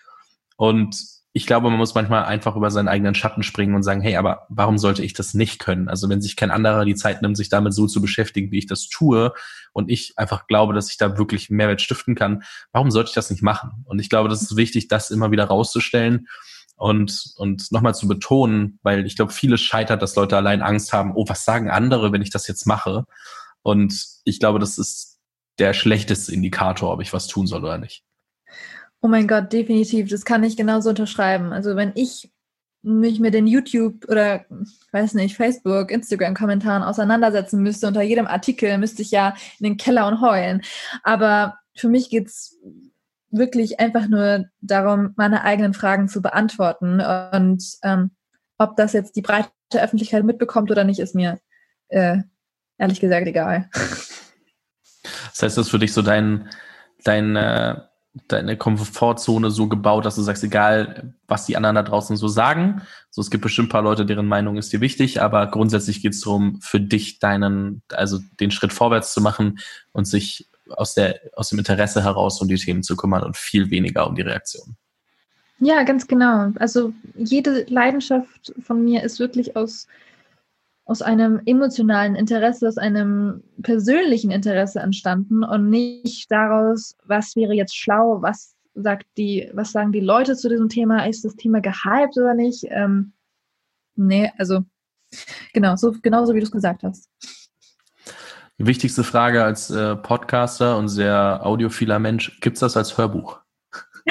[0.56, 4.16] Und ich glaube, man muss manchmal einfach über seinen eigenen Schatten springen und sagen, hey,
[4.16, 5.88] aber warum sollte ich das nicht können?
[5.88, 8.66] Also wenn sich kein anderer die Zeit nimmt, sich damit so zu beschäftigen, wie ich
[8.66, 9.32] das tue,
[9.72, 13.30] und ich einfach glaube, dass ich da wirklich Mehrwert stiften kann, warum sollte ich das
[13.30, 13.84] nicht machen?
[13.84, 16.26] Und ich glaube, das ist wichtig, das immer wieder rauszustellen
[16.76, 21.12] und, und nochmal zu betonen, weil ich glaube, vieles scheitert, dass Leute allein Angst haben,
[21.14, 23.04] oh, was sagen andere, wenn ich das jetzt mache?
[23.62, 25.18] Und ich glaube, das ist
[25.58, 28.02] der schlechteste Indikator, ob ich was tun soll oder nicht.
[29.02, 30.10] Oh mein Gott, definitiv.
[30.10, 31.52] Das kann ich genauso unterschreiben.
[31.52, 32.30] Also wenn ich
[32.82, 34.44] mich mit den YouTube oder,
[34.92, 40.06] weiß nicht, Facebook, Instagram-Kommentaren auseinandersetzen müsste, unter jedem Artikel müsste ich ja in den Keller
[40.06, 40.62] und heulen.
[41.02, 42.56] Aber für mich geht's
[43.30, 47.00] wirklich einfach nur darum, meine eigenen Fragen zu beantworten.
[47.00, 48.10] Und ähm,
[48.58, 51.38] ob das jetzt die breite Öffentlichkeit mitbekommt oder nicht, ist mir
[51.88, 52.18] äh,
[52.78, 53.68] ehrlich gesagt egal.
[53.72, 56.50] Das heißt, das ist für dich so dein,
[57.04, 57.76] dein, äh,
[58.26, 62.82] deine Komfortzone so gebaut, dass du sagst, egal was die anderen da draußen so sagen.
[63.10, 66.14] So, es gibt bestimmt ein paar Leute, deren Meinung ist dir wichtig, aber grundsätzlich geht
[66.14, 69.60] es darum, für dich deinen, also den Schritt vorwärts zu machen
[69.92, 73.70] und sich aus, der, aus dem Interesse heraus um die Themen zu kümmern und viel
[73.70, 74.76] weniger um die Reaktion.
[75.60, 76.52] Ja, ganz genau.
[76.56, 79.86] Also jede Leidenschaft von mir ist wirklich aus,
[80.90, 87.76] aus einem emotionalen Interesse, aus einem persönlichen Interesse entstanden und nicht daraus, was wäre jetzt
[87.76, 92.16] schlau, was sagt die, was sagen die Leute zu diesem Thema, ist das Thema gehypt
[92.16, 92.64] oder nicht?
[92.70, 93.12] Ähm,
[93.94, 94.64] nee, also
[95.52, 97.08] genau, so genauso wie du es gesagt hast.
[98.58, 103.38] Die wichtigste Frage als äh, Podcaster und sehr audiophiler Mensch, gibt es das als Hörbuch?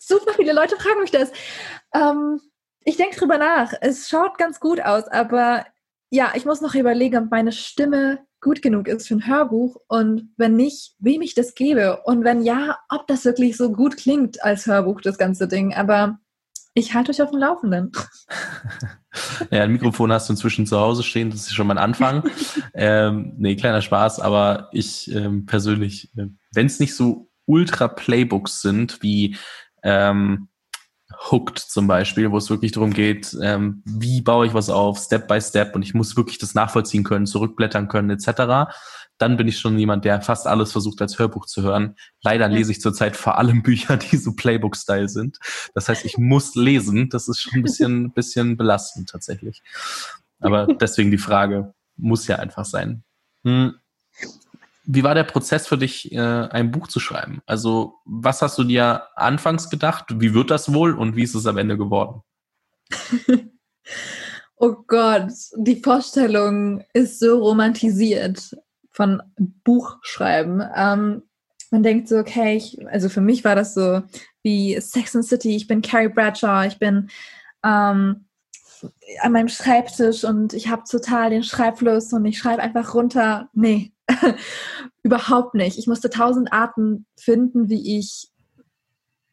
[0.00, 1.30] Super viele Leute fragen mich das.
[1.94, 2.40] Ähm,
[2.86, 3.72] ich denke drüber nach.
[3.80, 5.66] Es schaut ganz gut aus, aber
[6.08, 10.30] ja, ich muss noch überlegen, ob meine Stimme gut genug ist für ein Hörbuch und
[10.36, 14.42] wenn nicht, wem ich das gebe und wenn ja, ob das wirklich so gut klingt
[14.44, 15.74] als Hörbuch, das ganze Ding.
[15.74, 16.20] Aber
[16.74, 17.90] ich halte euch auf dem Laufenden.
[19.50, 22.22] ja, ein Mikrofon hast du inzwischen zu Hause stehen, das ist schon mal ein Anfang.
[22.74, 29.02] ähm, nee, kleiner Spaß, aber ich ähm, persönlich, äh, wenn es nicht so Ultra-Playbooks sind,
[29.02, 29.36] wie
[29.82, 30.48] ähm,
[31.30, 35.28] Hooked zum Beispiel, wo es wirklich darum geht, ähm, wie baue ich was auf, Step
[35.28, 38.70] by Step und ich muss wirklich das nachvollziehen können, zurückblättern können etc.,
[39.18, 41.96] dann bin ich schon jemand, der fast alles versucht als Hörbuch zu hören.
[42.22, 45.38] Leider lese ich zurzeit vor allem Bücher, die so Playbook-Style sind.
[45.74, 47.08] Das heißt, ich muss lesen.
[47.08, 49.62] Das ist schon ein bisschen, bisschen belastend tatsächlich.
[50.40, 53.04] Aber deswegen die Frage, muss ja einfach sein.
[53.42, 53.74] Hm.
[54.86, 57.42] Wie war der Prozess für dich, äh, ein Buch zu schreiben?
[57.46, 60.06] Also, was hast du dir anfangs gedacht?
[60.20, 62.22] Wie wird das wohl und wie ist es am Ende geworden?
[64.56, 68.56] oh Gott, die Vorstellung ist so romantisiert
[68.92, 69.22] von
[69.64, 70.62] Buchschreiben.
[70.74, 71.22] Ähm,
[71.70, 74.02] man denkt so, okay, ich, also für mich war das so
[74.42, 77.10] wie Sex and City, ich bin Carrie Bradshaw, ich bin
[77.64, 78.26] ähm,
[79.20, 83.48] an meinem Schreibtisch und ich habe total den Schreibfluss und ich schreibe einfach runter.
[83.52, 83.92] Nee,
[85.02, 85.78] überhaupt nicht.
[85.78, 88.30] Ich musste tausend Arten finden, wie ich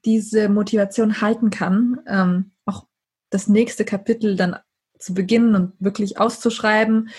[0.05, 2.87] diese Motivation halten kann, ähm, auch
[3.29, 4.57] das nächste Kapitel dann
[4.99, 7.09] zu beginnen und wirklich auszuschreiben.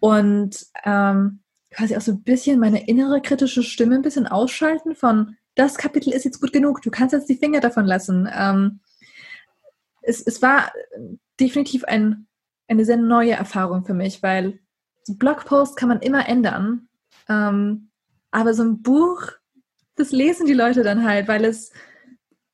[0.00, 5.36] Und ähm, quasi auch so ein bisschen meine innere kritische Stimme ein bisschen ausschalten von,
[5.54, 8.28] das Kapitel ist jetzt gut genug, du kannst jetzt die Finger davon lassen.
[8.32, 8.80] Ähm,
[10.02, 10.72] es, es war
[11.40, 12.26] definitiv ein,
[12.68, 14.58] eine sehr neue Erfahrung für mich, weil
[15.14, 16.88] Blogpost kann man immer ändern.
[17.28, 17.88] Ähm,
[18.30, 19.22] aber so ein Buch,
[19.94, 21.72] das lesen die Leute dann halt, weil es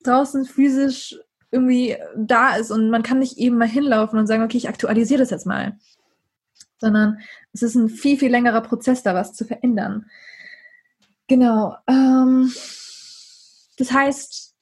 [0.03, 1.17] draußen physisch
[1.51, 5.19] irgendwie da ist und man kann nicht eben mal hinlaufen und sagen, okay, ich aktualisiere
[5.19, 5.77] das jetzt mal
[6.83, 7.19] sondern
[7.53, 10.09] es ist ein viel, viel längerer Prozess, da was zu verändern.
[11.27, 11.77] Genau.
[11.87, 12.51] Ähm,
[13.77, 14.53] das heißt,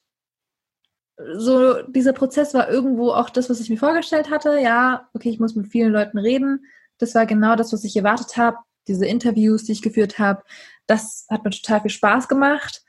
[1.34, 4.60] so dieser Prozess war irgendwo auch das, was ich mir vorgestellt hatte.
[4.60, 6.64] Ja, okay, ich muss mit vielen Leuten reden.
[7.02, 8.58] Das war genau das, was ich erwartet habe.
[8.86, 10.44] Diese Interviews, die ich geführt habe,
[10.86, 12.80] das hat mir total viel Spaß gemacht.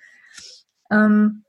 [0.91, 1.43] Ähm,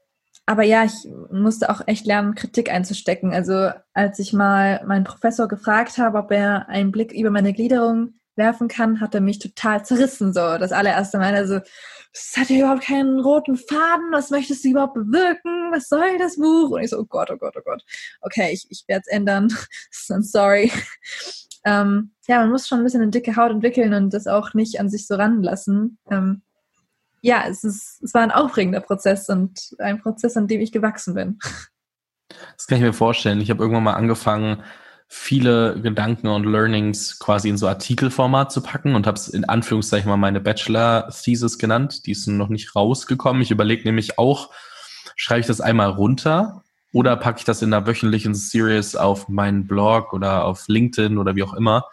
[0.47, 3.35] aber ja, ich musste auch echt lernen, Kritik einzustecken.
[3.35, 8.15] Also als ich mal meinen Professor gefragt habe, ob er einen Blick über meine Gliederung
[8.37, 11.35] werfen kann, hat er mich total zerrissen, so das allererste Mal.
[11.35, 11.61] Also,
[12.13, 15.71] es hat ja überhaupt keinen roten Faden, was möchtest du überhaupt bewirken?
[15.73, 16.71] Was soll das Buch?
[16.71, 17.83] Und ich so, oh Gott, oh Gott, oh Gott.
[18.23, 19.49] Okay, ich, ich werde es ändern.
[20.09, 20.71] I'm sorry.
[21.65, 24.81] Ähm, ja, man muss schon ein bisschen eine dicke Haut entwickeln und das auch nicht
[24.81, 25.99] an sich so ranlassen.
[26.11, 26.43] Ähm,
[27.23, 31.15] ja, es, ist, es war ein aufregender Prozess und ein Prozess, an dem ich gewachsen
[31.15, 31.39] bin.
[32.57, 33.41] Das kann ich mir vorstellen.
[33.41, 34.63] Ich habe irgendwann mal angefangen,
[35.09, 40.09] viele Gedanken und Learnings quasi in so Artikelformat zu packen und habe es in Anführungszeichen
[40.09, 42.07] mal meine Bachelor-Thesis genannt.
[42.07, 43.43] Die ist noch nicht rausgekommen.
[43.43, 44.51] Ich überlege nämlich auch,
[45.15, 46.64] schreibe ich das einmal runter
[46.95, 51.37] oder packe ich das in einer wöchentlichen Series auf meinen Blog oder auf LinkedIn oder
[51.37, 51.85] wie auch immer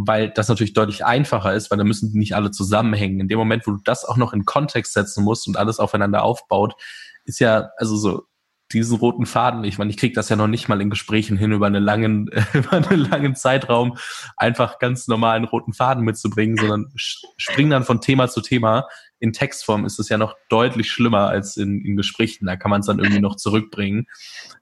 [0.00, 3.18] weil das natürlich deutlich einfacher ist, weil da müssen die nicht alle zusammenhängen.
[3.18, 6.22] In dem Moment, wo du das auch noch in Kontext setzen musst und alles aufeinander
[6.22, 6.76] aufbaut,
[7.24, 8.27] ist ja, also so,
[8.72, 11.52] diesen roten Faden, ich meine, ich kriege das ja noch nicht mal in Gesprächen hin,
[11.52, 13.96] über einen langen, über einen langen Zeitraum
[14.36, 18.86] einfach ganz normalen roten Faden mitzubringen, sondern springen dann von Thema zu Thema.
[19.20, 22.46] In Textform ist es ja noch deutlich schlimmer als in, in Gesprächen.
[22.46, 24.06] Da kann man es dann irgendwie noch zurückbringen.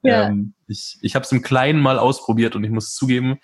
[0.01, 0.27] Ja.
[0.27, 3.39] Ähm, ich ich habe es im Kleinen mal ausprobiert und ich muss zugeben,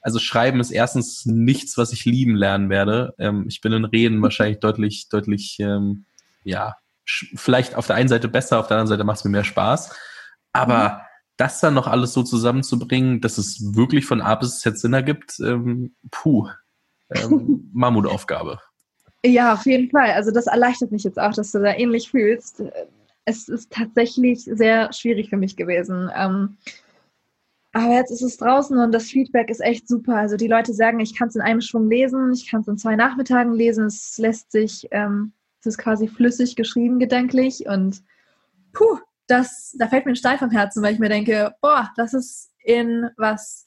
[0.00, 3.14] also Schreiben ist erstens nichts, was ich lieben lernen werde.
[3.18, 6.04] Ähm, ich bin in Reden wahrscheinlich deutlich, deutlich, ähm,
[6.44, 6.76] ja,
[7.34, 9.94] vielleicht auf der einen Seite besser, auf der anderen Seite macht es mir mehr Spaß.
[10.52, 11.00] Aber mhm.
[11.36, 15.38] das dann noch alles so zusammenzubringen, dass es wirklich von A bis Z Sinn ergibt,
[15.40, 16.48] ähm, puh,
[17.10, 18.58] ähm, Mammutaufgabe.
[19.24, 20.12] Ja, auf jeden Fall.
[20.12, 22.62] Also das erleichtert mich jetzt auch, dass du da ähnlich fühlst.
[23.24, 26.10] Es ist tatsächlich sehr schwierig für mich gewesen.
[26.14, 26.56] Ähm,
[27.72, 30.16] aber jetzt ist es draußen und das Feedback ist echt super.
[30.16, 32.78] Also die Leute sagen, ich kann es in einem Schwung lesen, ich kann es in
[32.78, 33.86] zwei Nachmittagen lesen.
[33.86, 37.66] Es lässt sich, ähm, es ist quasi flüssig geschrieben, gedanklich.
[37.66, 38.02] Und
[38.72, 42.14] puh, das, da fällt mir ein Stein vom Herzen, weil ich mir denke, boah, das
[42.14, 43.66] ist in was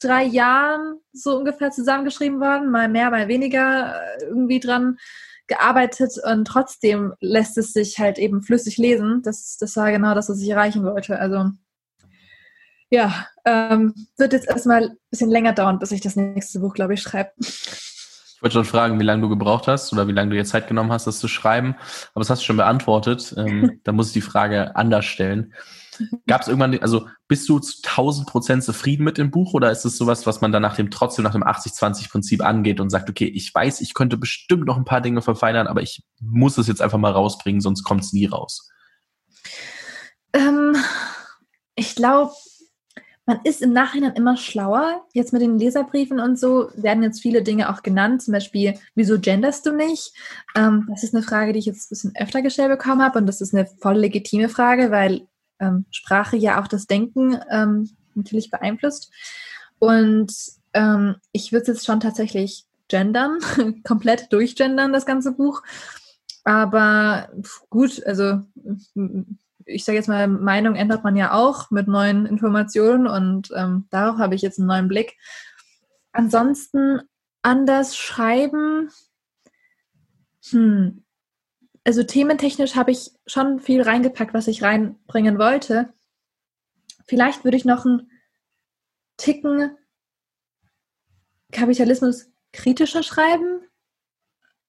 [0.00, 4.98] drei Jahren so ungefähr zusammengeschrieben worden, mal mehr, mal weniger äh, irgendwie dran
[5.46, 9.22] gearbeitet und trotzdem lässt es sich halt eben flüssig lesen.
[9.22, 11.18] Das, das war genau das, was ich erreichen wollte.
[11.18, 11.50] Also
[12.90, 16.94] ja, ähm, wird jetzt erstmal ein bisschen länger dauern, bis ich das nächste Buch, glaube
[16.94, 17.32] ich, schreibe.
[18.42, 20.66] Ich wollte schon fragen, wie lange du gebraucht hast oder wie lange du dir Zeit
[20.66, 21.76] genommen hast, das zu schreiben.
[22.12, 23.32] Aber das hast du schon beantwortet.
[23.36, 25.54] Ähm, da muss ich die Frage anders stellen.
[26.26, 29.84] Gab es irgendwann, also bist du zu 1000 Prozent zufrieden mit dem Buch oder ist
[29.84, 33.26] es sowas, was man dann nach dem trotzdem nach dem 80-20-Prinzip angeht und sagt, okay,
[33.26, 36.82] ich weiß, ich könnte bestimmt noch ein paar Dinge verfeinern, aber ich muss es jetzt
[36.82, 38.68] einfach mal rausbringen, sonst kommt es nie raus?
[40.32, 40.74] Ähm,
[41.76, 42.32] ich glaube,
[43.32, 45.06] man ist im Nachhinein immer schlauer.
[45.14, 48.22] Jetzt mit den Leserbriefen und so werden jetzt viele Dinge auch genannt.
[48.22, 50.12] Zum Beispiel, wieso genderst du nicht?
[50.54, 53.18] Ähm, das ist eine Frage, die ich jetzt ein bisschen öfter gestellt bekommen habe.
[53.18, 55.26] Und das ist eine voll legitime Frage, weil
[55.60, 59.10] ähm, Sprache ja auch das Denken ähm, natürlich beeinflusst.
[59.78, 60.30] Und
[60.74, 63.38] ähm, ich würde es jetzt schon tatsächlich gendern,
[63.84, 65.62] komplett durchgendern, das ganze Buch.
[66.44, 67.30] Aber
[67.70, 68.42] gut, also
[69.66, 74.18] ich sage jetzt mal, Meinung ändert man ja auch mit neuen Informationen und ähm, darauf
[74.18, 75.16] habe ich jetzt einen neuen Blick.
[76.12, 77.00] Ansonsten
[77.42, 78.90] anders schreiben.
[80.50, 81.04] Hm.
[81.84, 85.92] Also thementechnisch habe ich schon viel reingepackt, was ich reinbringen wollte.
[87.06, 88.10] Vielleicht würde ich noch einen
[89.16, 89.76] Ticken
[91.50, 93.62] Kapitalismus kritischer schreiben.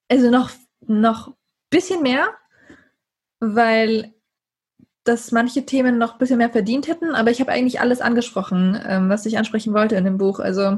[0.10, 0.52] Also noch,
[0.82, 1.36] noch
[1.70, 2.30] bisschen mehr,
[3.40, 4.14] weil
[5.04, 8.80] dass manche Themen noch ein bisschen mehr verdient hätten, aber ich habe eigentlich alles angesprochen,
[8.86, 10.40] ähm, was ich ansprechen wollte in dem Buch.
[10.40, 10.78] Also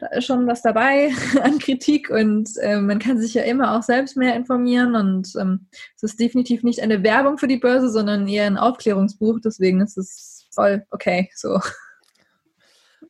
[0.00, 1.10] da ist schon was dabei
[1.42, 5.68] an Kritik und äh, man kann sich ja immer auch selbst mehr informieren und ähm,
[5.96, 9.98] es ist definitiv nicht eine Werbung für die Börse, sondern eher ein Aufklärungsbuch, deswegen ist
[9.98, 11.60] es voll okay so.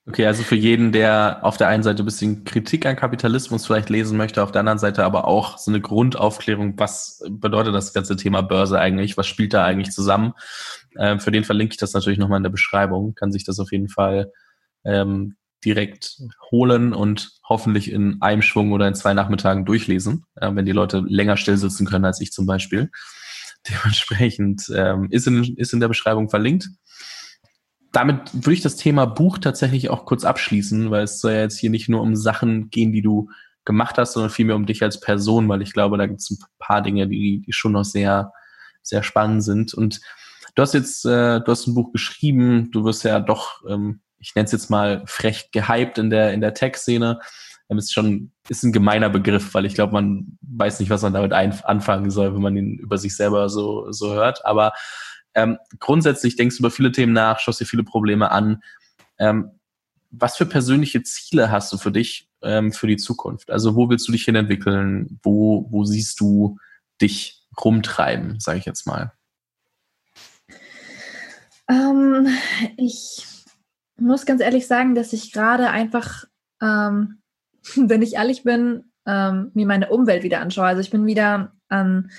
[0.06, 3.88] Okay, also für jeden, der auf der einen Seite ein bisschen Kritik an Kapitalismus vielleicht
[3.88, 8.14] lesen möchte, auf der anderen Seite aber auch so eine Grundaufklärung, was bedeutet das ganze
[8.16, 10.34] Thema Börse eigentlich, was spielt da eigentlich zusammen.
[10.98, 13.72] Ähm, für den verlinke ich das natürlich nochmal in der Beschreibung, kann sich das auf
[13.72, 14.30] jeden Fall
[14.84, 16.18] ähm, direkt
[16.50, 21.02] holen und hoffentlich in einem Schwung oder in zwei Nachmittagen durchlesen, äh, wenn die Leute
[21.06, 22.90] länger still sitzen können als ich zum Beispiel.
[23.70, 26.68] Dementsprechend ähm, ist, in, ist in der Beschreibung verlinkt
[27.94, 31.58] damit würde ich das Thema Buch tatsächlich auch kurz abschließen, weil es soll ja jetzt
[31.58, 33.30] hier nicht nur um Sachen gehen, die du
[33.64, 36.38] gemacht hast, sondern vielmehr um dich als Person, weil ich glaube, da gibt es ein
[36.58, 38.32] paar Dinge, die, die schon noch sehr,
[38.82, 39.74] sehr spannend sind.
[39.74, 40.00] Und
[40.54, 44.34] du hast jetzt, äh, du hast ein Buch geschrieben, du wirst ja doch, ähm, ich
[44.34, 47.20] nenne es jetzt mal frech gehypt in der, in der Tech-Szene.
[47.70, 51.14] Ähm, ist schon, ist ein gemeiner Begriff, weil ich glaube, man weiß nicht, was man
[51.14, 54.44] damit anfangen soll, wenn man ihn über sich selber so, so hört.
[54.44, 54.72] Aber
[55.34, 58.62] ähm, grundsätzlich denkst du über viele Themen nach, schaust dir viele Probleme an.
[59.18, 59.50] Ähm,
[60.10, 63.50] was für persönliche Ziele hast du für dich ähm, für die Zukunft?
[63.50, 65.18] Also wo willst du dich hin entwickeln?
[65.22, 66.58] Wo, wo siehst du
[67.00, 69.12] dich rumtreiben, sage ich jetzt mal?
[71.68, 72.28] Ähm,
[72.76, 73.26] ich
[73.96, 76.24] muss ganz ehrlich sagen, dass ich gerade einfach,
[76.62, 77.20] ähm,
[77.76, 80.66] wenn ich ehrlich bin, ähm, mir meine Umwelt wieder anschaue.
[80.66, 82.10] Also ich bin wieder an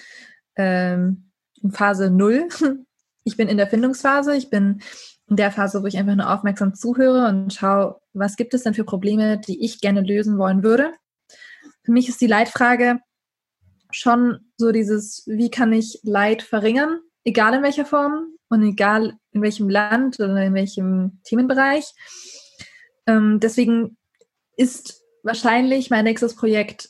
[0.56, 1.32] ähm,
[1.72, 2.48] Phase 0
[3.26, 4.82] ich bin in der Findungsphase, ich bin
[5.28, 8.76] in der Phase, wo ich einfach nur aufmerksam zuhöre und schaue, was gibt es denn
[8.76, 10.94] für Probleme, die ich gerne lösen wollen würde.
[11.84, 13.00] Für mich ist die Leitfrage
[13.92, 19.42] schon so dieses, wie kann ich Leid verringern, egal in welcher Form und egal in
[19.42, 21.86] welchem Land oder in welchem Themenbereich.
[23.08, 23.98] Ähm, deswegen
[24.56, 26.90] ist wahrscheinlich mein nächstes Projekt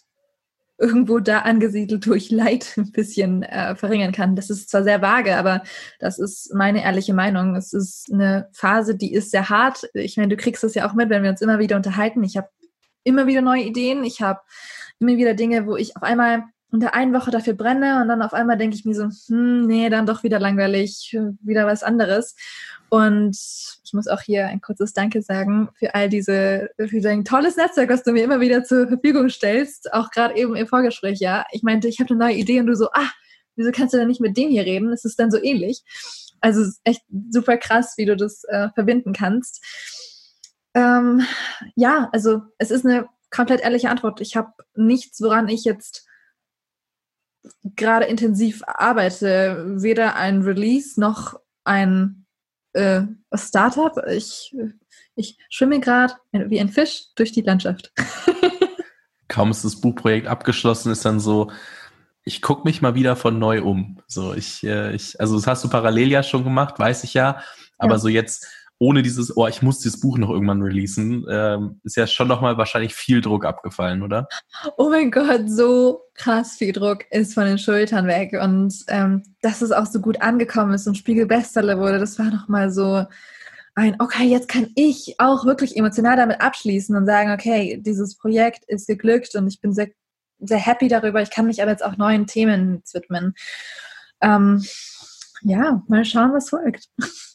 [0.78, 4.36] irgendwo da angesiedelt, ich Leid ein bisschen äh, verringern kann.
[4.36, 5.64] Das ist zwar sehr vage, aber
[6.00, 7.56] das ist meine ehrliche Meinung.
[7.56, 9.90] Es ist eine Phase, die ist sehr hart.
[9.94, 12.24] Ich meine, du kriegst das ja auch mit, wenn wir uns immer wieder unterhalten.
[12.24, 12.50] Ich habe
[13.04, 14.04] immer wieder neue Ideen.
[14.04, 14.42] Ich habe
[15.00, 16.44] immer wieder Dinge, wo ich auf einmal
[16.76, 19.66] in der einen Woche dafür brenne und dann auf einmal denke ich mir so, hm,
[19.66, 22.36] nee, dann doch wieder langweilig, wieder was anderes.
[22.90, 23.36] Und
[23.84, 27.90] ich muss auch hier ein kurzes Danke sagen für all diese, für dein tolles Netzwerk,
[27.90, 31.46] was du mir immer wieder zur Verfügung stellst, auch gerade eben im Vorgespräch, ja.
[31.52, 33.10] Ich meinte, ich habe eine neue Idee und du so, ah,
[33.56, 34.94] wieso kannst du denn nicht mit dem hier reden?
[34.94, 35.84] Es ist dann so ähnlich.
[36.42, 39.64] Also echt super krass, wie du das äh, verbinden kannst.
[40.74, 41.26] Ähm,
[41.76, 44.22] ja, also es ist eine komplett ehrliche Antwort.
[44.22, 46.06] Ich habe nichts, woran ich jetzt
[47.76, 49.66] gerade intensiv arbeite.
[49.82, 52.26] Weder ein Release noch ein
[52.74, 53.02] äh,
[53.34, 53.94] Startup.
[54.10, 54.56] Ich,
[55.16, 57.92] ich schwimme gerade wie ein Fisch durch die Landschaft.
[59.28, 61.52] Kaum ist das Buchprojekt abgeschlossen, ist dann so,
[62.24, 64.02] ich gucke mich mal wieder von neu um.
[64.08, 67.42] So, ich, äh, ich, also das hast du parallel ja schon gemacht, weiß ich ja.
[67.78, 68.00] Aber ja.
[68.00, 68.48] so jetzt
[68.78, 72.58] ohne dieses, oh, ich muss dieses Buch noch irgendwann releasen, ähm, ist ja schon nochmal
[72.58, 74.28] wahrscheinlich viel Druck abgefallen, oder?
[74.78, 78.34] Oh mein Gott, so krass viel Druck ist von den Schultern weg.
[78.42, 82.26] Und ähm, dass es auch so gut angekommen ist und Spiegel Bestseller wurde, das war
[82.26, 83.06] nochmal so
[83.76, 88.66] ein, okay, jetzt kann ich auch wirklich emotional damit abschließen und sagen, okay, dieses Projekt
[88.68, 89.90] ist geglückt und ich bin sehr,
[90.40, 91.22] sehr happy darüber.
[91.22, 93.36] Ich kann mich aber jetzt auch neuen Themen widmen.
[94.22, 94.66] Ähm,
[95.42, 96.88] ja, mal schauen, was folgt.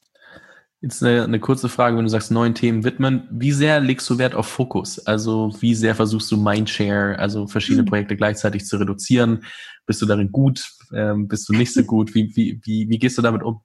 [0.82, 3.28] Jetzt eine, eine, kurze Frage, wenn du sagst, neuen Themen widmen.
[3.30, 4.98] Wie sehr legst du Wert auf Fokus?
[5.06, 7.86] Also wie sehr versuchst du Mindshare, also verschiedene mhm.
[7.86, 9.44] Projekte gleichzeitig zu reduzieren?
[9.84, 10.72] Bist du darin gut?
[10.94, 12.14] Ähm, bist du nicht so gut?
[12.14, 13.60] Wie, wie, wie, wie gehst du damit um?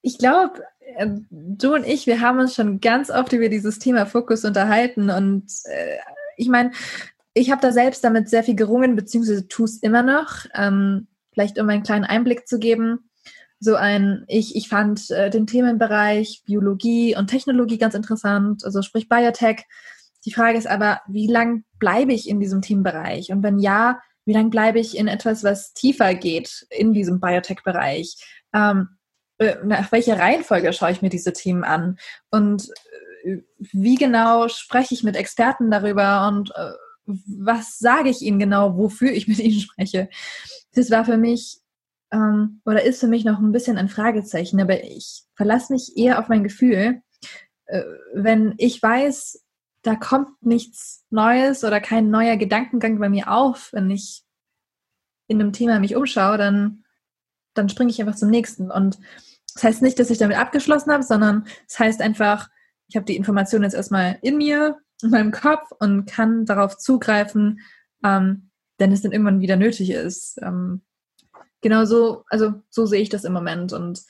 [0.00, 0.62] Ich glaube,
[0.94, 5.10] äh, du und ich, wir haben uns schon ganz oft über dieses Thema Fokus unterhalten.
[5.10, 5.96] Und äh,
[6.36, 6.70] ich meine,
[7.34, 10.46] ich habe da selbst damit sehr viel gerungen, beziehungsweise tue es immer noch.
[10.54, 13.00] Ähm, vielleicht um einen kleinen Einblick zu geben
[13.66, 19.08] so ein, ich, ich fand äh, den Themenbereich Biologie und Technologie ganz interessant, also sprich
[19.08, 19.64] Biotech.
[20.24, 23.30] Die Frage ist aber, wie lang bleibe ich in diesem Themenbereich?
[23.30, 28.16] Und wenn ja, wie lange bleibe ich in etwas, was tiefer geht in diesem Biotech-Bereich?
[28.54, 28.88] Ähm,
[29.38, 31.98] äh, nach welcher Reihenfolge schaue ich mir diese Themen an?
[32.30, 32.70] Und
[33.24, 36.70] äh, wie genau spreche ich mit Experten darüber und äh,
[37.04, 40.08] was sage ich ihnen genau, wofür ich mit ihnen spreche?
[40.74, 41.60] Das war für mich
[42.12, 46.18] ähm, oder ist für mich noch ein bisschen ein Fragezeichen, aber ich verlasse mich eher
[46.18, 47.02] auf mein Gefühl.
[47.66, 47.82] Äh,
[48.14, 49.42] wenn ich weiß,
[49.82, 54.24] da kommt nichts Neues oder kein neuer Gedankengang bei mir auf, wenn ich
[55.28, 56.84] in einem Thema mich umschaue, dann,
[57.54, 58.70] dann springe ich einfach zum nächsten.
[58.70, 58.98] Und
[59.54, 62.48] das heißt nicht, dass ich damit abgeschlossen habe, sondern es das heißt einfach,
[62.88, 67.60] ich habe die Information jetzt erstmal in mir, in meinem Kopf und kann darauf zugreifen,
[68.04, 70.38] ähm, wenn es dann irgendwann wieder nötig ist.
[70.42, 70.82] Ähm,
[71.68, 73.72] genau so, also so sehe ich das im Moment.
[73.72, 74.02] Und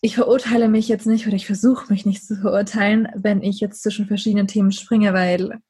[0.00, 3.82] ich verurteile mich jetzt nicht oder ich versuche mich nicht zu verurteilen, wenn ich jetzt
[3.82, 5.60] zwischen verschiedenen Themen springe, weil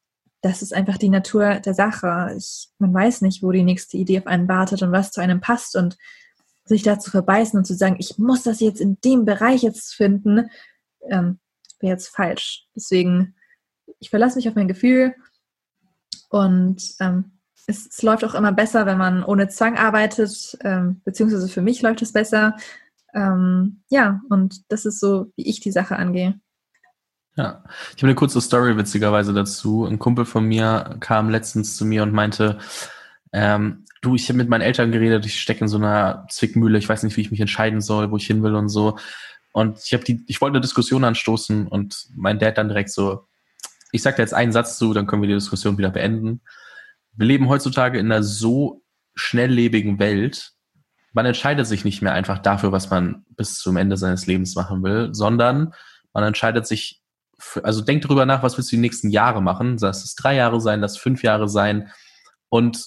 [0.40, 2.32] das ist einfach die Natur der Sache.
[2.36, 5.40] Ich, man weiß nicht, wo die nächste Idee auf einen wartet und was zu einem
[5.40, 5.96] passt und
[6.64, 9.94] sich da zu verbeißen und zu sagen, ich muss das jetzt in dem Bereich jetzt
[9.94, 10.48] finden,
[11.08, 11.40] ähm,
[11.80, 12.66] wäre jetzt falsch.
[12.76, 13.34] Deswegen,
[13.98, 15.14] ich verlasse mich auf mein Gefühl
[16.28, 17.37] und ähm,
[17.68, 21.82] es, es, läuft auch immer besser, wenn man ohne Zwang arbeitet, ähm, beziehungsweise für mich
[21.82, 22.56] läuft es besser.
[23.14, 26.40] Ähm, ja, und das ist so, wie ich die Sache angehe.
[27.36, 27.62] Ja,
[27.94, 29.84] ich habe eine kurze Story witzigerweise dazu.
[29.84, 32.58] Ein Kumpel von mir kam letztens zu mir und meinte,
[33.32, 36.88] ähm, du, ich habe mit meinen Eltern geredet, ich stecke in so einer Zwickmühle, ich
[36.88, 38.98] weiß nicht, wie ich mich entscheiden soll, wo ich hin will und so.
[39.52, 43.26] Und ich habe die, ich wollte eine Diskussion anstoßen und mein Dad dann direkt so,
[43.92, 46.40] ich sag dir jetzt einen Satz zu, dann können wir die Diskussion wieder beenden.
[47.18, 48.82] Wir leben heutzutage in einer so
[49.14, 50.52] schnelllebigen Welt,
[51.12, 54.84] man entscheidet sich nicht mehr einfach dafür, was man bis zum Ende seines Lebens machen
[54.84, 55.74] will, sondern
[56.12, 57.02] man entscheidet sich,
[57.40, 60.36] für, also denkt darüber nach, was willst du die nächsten Jahre machen, lass es drei
[60.36, 61.90] Jahre sein, lass fünf Jahre sein.
[62.50, 62.84] Und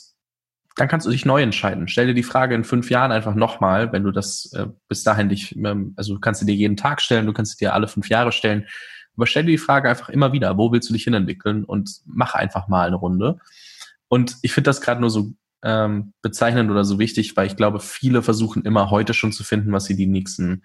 [0.78, 1.90] dann kannst du dich neu entscheiden.
[1.90, 5.28] Stell dir die Frage in fünf Jahren einfach nochmal, wenn du das äh, bis dahin
[5.28, 8.08] dich, ähm, also du kannst du dir jeden Tag stellen, du kannst dir alle fünf
[8.08, 8.66] Jahre stellen,
[9.18, 11.66] aber stell dir die Frage einfach immer wieder, wo willst du dich hinentwickeln?
[11.66, 13.40] Und mach einfach mal eine Runde.
[14.12, 15.32] Und ich finde das gerade nur so
[15.64, 19.72] ähm, bezeichnend oder so wichtig, weil ich glaube, viele versuchen immer heute schon zu finden,
[19.72, 20.64] was sie die nächsten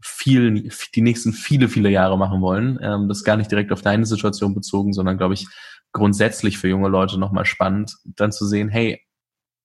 [0.00, 2.78] viel, die nächsten viele, viele Jahre machen wollen.
[2.80, 5.48] Ähm, das ist gar nicht direkt auf deine Situation bezogen, sondern glaube ich
[5.90, 9.00] grundsätzlich für junge Leute nochmal spannend, dann zu sehen, hey,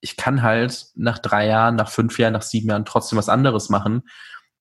[0.02, 3.70] ich kann halt nach drei Jahren, nach fünf Jahren, nach sieben Jahren trotzdem was anderes
[3.70, 4.10] machen.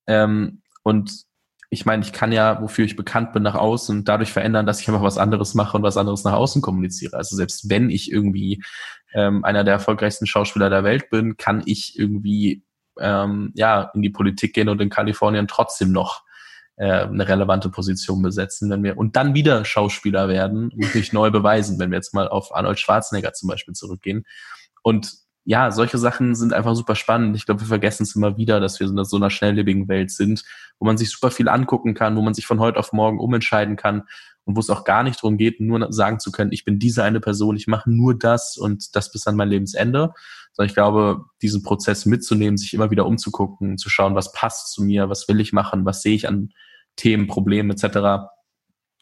[0.06, 1.24] Ähm, und
[1.70, 4.88] ich meine, ich kann ja, wofür ich bekannt bin, nach außen dadurch verändern, dass ich
[4.88, 7.16] einfach was anderes mache und was anderes nach außen kommuniziere.
[7.16, 8.62] Also selbst wenn ich irgendwie
[9.12, 12.64] ähm, einer der erfolgreichsten Schauspieler der Welt bin, kann ich irgendwie
[12.98, 16.22] ähm, ja in die Politik gehen und in Kalifornien trotzdem noch
[16.76, 21.30] äh, eine relevante Position besetzen, wenn wir und dann wieder Schauspieler werden und sich neu
[21.30, 24.24] beweisen, wenn wir jetzt mal auf Arnold Schwarzenegger zum Beispiel zurückgehen.
[24.82, 25.12] Und
[25.48, 27.34] ja, solche Sachen sind einfach super spannend.
[27.34, 30.44] Ich glaube, wir vergessen es immer wieder, dass wir in so einer schnelllebigen Welt sind,
[30.78, 33.76] wo man sich super viel angucken kann, wo man sich von heute auf morgen umentscheiden
[33.76, 34.02] kann
[34.44, 37.02] und wo es auch gar nicht darum geht, nur sagen zu können, ich bin diese
[37.02, 40.12] eine Person, ich mache nur das und das bis an mein Lebensende.
[40.52, 44.82] Sondern ich glaube, diesen Prozess mitzunehmen, sich immer wieder umzugucken, zu schauen, was passt zu
[44.84, 46.50] mir, was will ich machen, was sehe ich an
[46.96, 48.28] Themen, Problemen etc.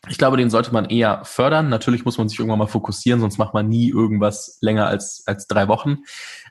[0.09, 1.69] Ich glaube, den sollte man eher fördern.
[1.69, 5.47] Natürlich muss man sich irgendwann mal fokussieren, sonst macht man nie irgendwas länger als, als
[5.47, 5.99] drei Wochen.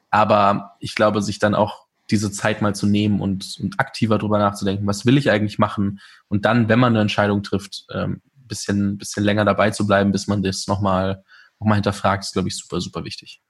[0.10, 4.38] Aber ich glaube, sich dann auch diese Zeit mal zu nehmen und, und aktiver drüber
[4.38, 6.00] nachzudenken, was will ich eigentlich machen?
[6.28, 10.28] Und dann, wenn man eine Entscheidung trifft, ähm, bisschen, bisschen länger dabei zu bleiben, bis
[10.28, 11.24] man das nochmal
[11.60, 13.42] noch mal hinterfragt, ist, glaube ich, super, super wichtig.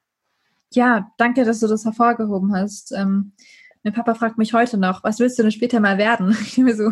[0.73, 2.91] Ja, danke, dass du das hervorgehoben hast.
[2.91, 3.33] Ähm,
[3.83, 6.35] mein Papa fragt mich heute noch, was willst du denn später mal werden?
[6.41, 6.91] Ich bin mir so,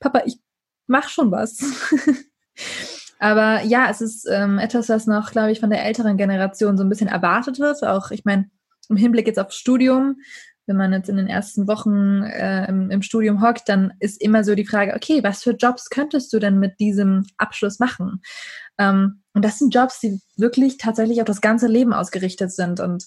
[0.00, 0.38] Papa, ich
[0.86, 1.58] mach schon was.
[3.18, 6.84] Aber ja, es ist ähm, etwas, was noch, glaube ich, von der älteren Generation so
[6.84, 7.82] ein bisschen erwartet wird.
[7.82, 8.50] Auch, ich meine,
[8.88, 10.16] im Hinblick jetzt aufs Studium,
[10.66, 14.44] wenn man jetzt in den ersten Wochen äh, im, im, Studium hockt, dann ist immer
[14.44, 18.20] so die Frage, okay, was für Jobs könntest du denn mit diesem Abschluss machen?
[18.78, 22.80] Ähm, und das sind Jobs, die wirklich tatsächlich auf das ganze Leben ausgerichtet sind.
[22.80, 23.06] Und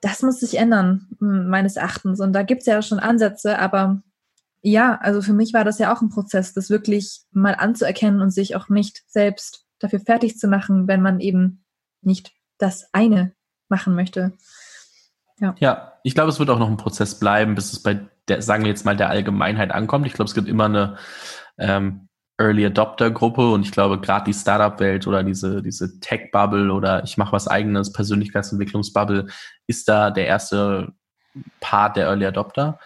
[0.00, 2.20] das muss sich ändern, meines Erachtens.
[2.20, 4.02] Und da gibt es ja schon Ansätze, aber
[4.66, 8.30] ja, also für mich war das ja auch ein Prozess, das wirklich mal anzuerkennen und
[8.30, 11.64] sich auch nicht selbst dafür fertig zu machen, wenn man eben
[12.00, 13.34] nicht das eine
[13.68, 14.32] machen möchte.
[15.38, 15.54] Ja.
[15.58, 18.64] ja, ich glaube, es wird auch noch ein Prozess bleiben, bis es bei der, sagen
[18.64, 20.06] wir jetzt mal, der Allgemeinheit ankommt.
[20.06, 20.96] Ich glaube, es gibt immer eine
[21.58, 22.08] ähm,
[22.38, 27.18] Early Adopter Gruppe und ich glaube, gerade die Startup-Welt oder diese, diese Tech-Bubble oder ich
[27.18, 29.26] mache was eigenes, Persönlichkeitsentwicklungsbubble,
[29.66, 30.94] ist da der erste
[31.60, 32.78] Part der Early Adopter.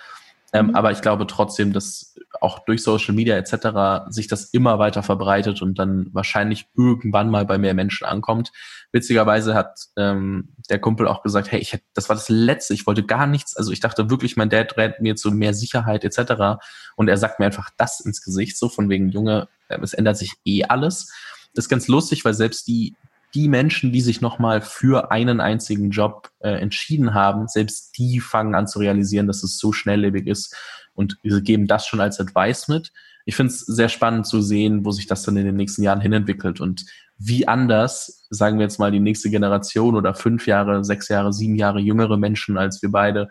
[0.53, 0.74] Ähm, mhm.
[0.74, 4.11] Aber ich glaube trotzdem, dass auch durch Social Media etc.
[4.11, 8.53] sich das immer weiter verbreitet und dann wahrscheinlich irgendwann mal bei mehr Menschen ankommt.
[8.92, 12.86] Witzigerweise hat ähm, der Kumpel auch gesagt, hey, ich hätte, das war das Letzte, ich
[12.86, 16.61] wollte gar nichts, also ich dachte wirklich, mein Dad rät mir zu mehr Sicherheit etc.
[16.96, 20.16] Und er sagt mir einfach das ins Gesicht, so von wegen, Junge, äh, es ändert
[20.16, 21.12] sich eh alles.
[21.55, 22.94] Das ist ganz lustig, weil selbst die,
[23.35, 28.55] die Menschen, die sich nochmal für einen einzigen Job äh, entschieden haben, selbst die fangen
[28.55, 30.57] an zu realisieren, dass es so schnelllebig ist
[30.95, 32.93] und geben das schon als Advice mit.
[33.24, 36.01] Ich finde es sehr spannend zu sehen, wo sich das dann in den nächsten Jahren
[36.01, 36.87] hinentwickelt und
[37.18, 41.57] wie anders, sagen wir jetzt mal, die nächste Generation oder fünf Jahre, sechs Jahre, sieben
[41.57, 43.29] Jahre jüngere Menschen als wir beide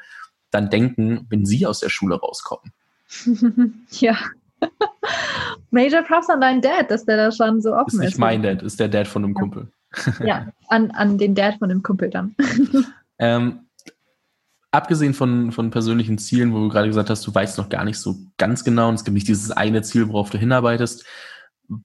[0.52, 2.74] dann denken, wenn sie aus der Schule rauskommen.
[3.92, 4.18] ja.
[5.72, 7.94] Major Props an deinen Dad, dass der da schon so offen ist.
[7.96, 9.34] Ist nicht mein Dad, ist der Dad von einem.
[9.34, 9.68] Kumpel.
[10.24, 12.36] Ja, an, an den Dad von dem Kumpel dann.
[13.20, 13.68] ähm,
[14.72, 17.98] abgesehen von, von persönlichen Zielen, wo du gerade gesagt hast, du weißt noch gar nicht
[17.98, 21.06] so ganz genau und es gibt nicht dieses eine Ziel, worauf du hinarbeitest.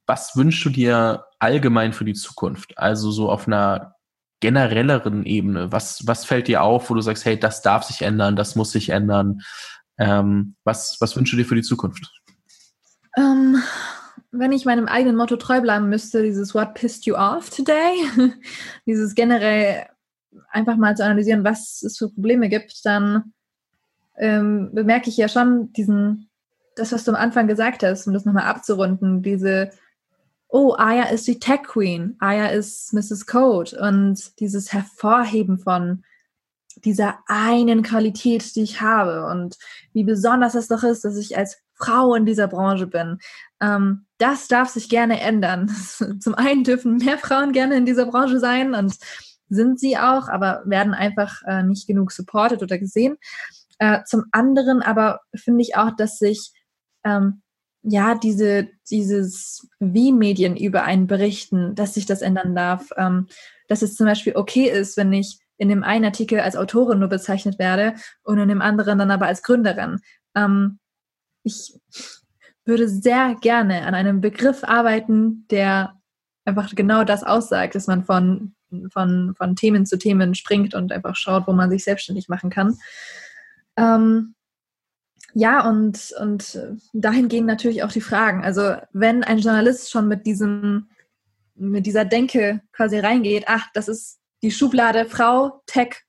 [0.07, 2.79] Was wünschst du dir allgemein für die Zukunft?
[2.79, 3.97] Also so auf einer
[4.41, 5.73] generelleren Ebene.
[5.73, 8.73] Was, was fällt dir auf, wo du sagst, hey, das darf sich ändern, das muss
[8.73, 9.41] sich ändern?
[9.99, 12.11] Ähm, was, was wünschst du dir für die Zukunft?
[13.17, 13.63] Um, ähm,
[14.33, 17.95] wenn ich meinem eigenen Motto treu bleiben müsste, dieses What pissed you off today?
[18.87, 19.87] dieses generell
[20.51, 23.35] einfach mal zu analysieren, was es für Probleme gibt, dann
[24.17, 26.31] ähm, bemerke ich ja schon diesen,
[26.77, 29.71] das, was du am Anfang gesagt hast, um das nochmal abzurunden, diese,
[30.49, 33.27] oh, Aya ist die Tech Queen, Aya ist Mrs.
[33.27, 36.05] Code und dieses Hervorheben von
[36.77, 39.59] dieser einen Qualität, die ich habe und
[39.93, 43.19] wie besonders es doch ist, dass ich als Frau in dieser Branche bin.
[43.61, 45.69] Ähm, das darf sich gerne ändern.
[46.21, 48.97] Zum einen dürfen mehr Frauen gerne in dieser Branche sein und
[49.49, 53.17] sind sie auch, aber werden einfach äh, nicht genug supported oder gesehen.
[53.79, 56.53] Äh, zum anderen aber finde ich auch, dass sich
[57.05, 57.43] ähm,
[57.83, 63.27] ja diese dieses wie Medien über einen berichten, dass sich das ändern darf, ähm,
[63.67, 67.09] dass es zum Beispiel okay ist, wenn ich in dem einen Artikel als Autorin nur
[67.09, 69.99] bezeichnet werde und in dem anderen dann aber als Gründerin.
[70.37, 70.79] Ähm,
[71.43, 71.75] ich
[72.65, 76.01] würde sehr gerne an einem Begriff arbeiten, der
[76.45, 78.55] einfach genau das aussagt, dass man von
[78.91, 82.79] von, von Themen zu Themen springt und einfach schaut, wo man sich selbstständig machen kann.
[83.77, 84.35] Ähm,
[85.35, 86.61] ja, und, und
[86.93, 88.45] dahin gehen natürlich auch die Fragen.
[88.45, 90.89] Also wenn ein Journalist schon mit diesem,
[91.55, 96.03] mit dieser Denke quasi reingeht, ach, das ist die Schublade Frau, Tech,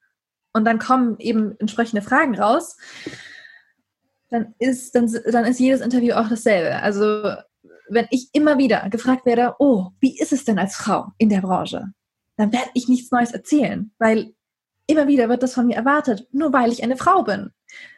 [0.55, 2.77] und dann kommen eben entsprechende Fragen raus,
[4.33, 6.81] dann ist, dann, dann ist jedes Interview auch dasselbe.
[6.81, 7.35] Also
[7.89, 11.41] wenn ich immer wieder gefragt werde, oh, wie ist es denn als Frau in der
[11.41, 11.93] Branche?
[12.37, 14.33] dann werde ich nichts Neues erzählen, weil
[14.87, 17.51] immer wieder wird das von mir erwartet, nur weil ich eine Frau bin.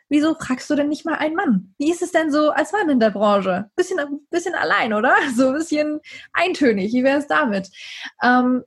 [0.08, 1.74] Wieso fragst du denn nicht mal einen Mann?
[1.80, 3.72] Wie ist es denn so als Mann in der Branche?
[3.76, 3.98] Bisschen,
[4.30, 5.16] bisschen allein, oder?
[5.36, 6.00] So ein bisschen
[6.32, 6.94] eintönig.
[6.94, 7.70] Wie wäre es damit?
[8.22, 8.64] Ähm,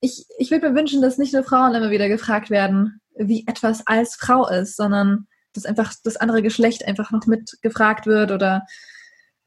[0.00, 3.86] ich ich würde mir wünschen, dass nicht nur Frauen immer wieder gefragt werden, wie etwas
[3.86, 8.64] als Frau ist, sondern dass einfach das andere Geschlecht einfach noch mitgefragt wird oder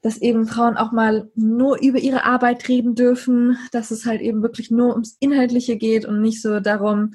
[0.00, 4.42] dass eben Frauen auch mal nur über ihre Arbeit reden dürfen, dass es halt eben
[4.42, 7.14] wirklich nur ums Inhaltliche geht und nicht so darum,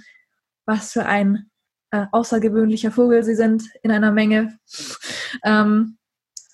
[0.66, 1.50] was für ein
[1.92, 4.58] äh, außergewöhnlicher Vogel sie sind in einer Menge.
[5.44, 5.98] Ähm,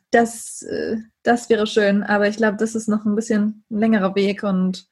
[0.10, 4.16] das, äh, das wäre schön, aber ich glaube, das ist noch ein bisschen ein längerer
[4.16, 4.88] Weg und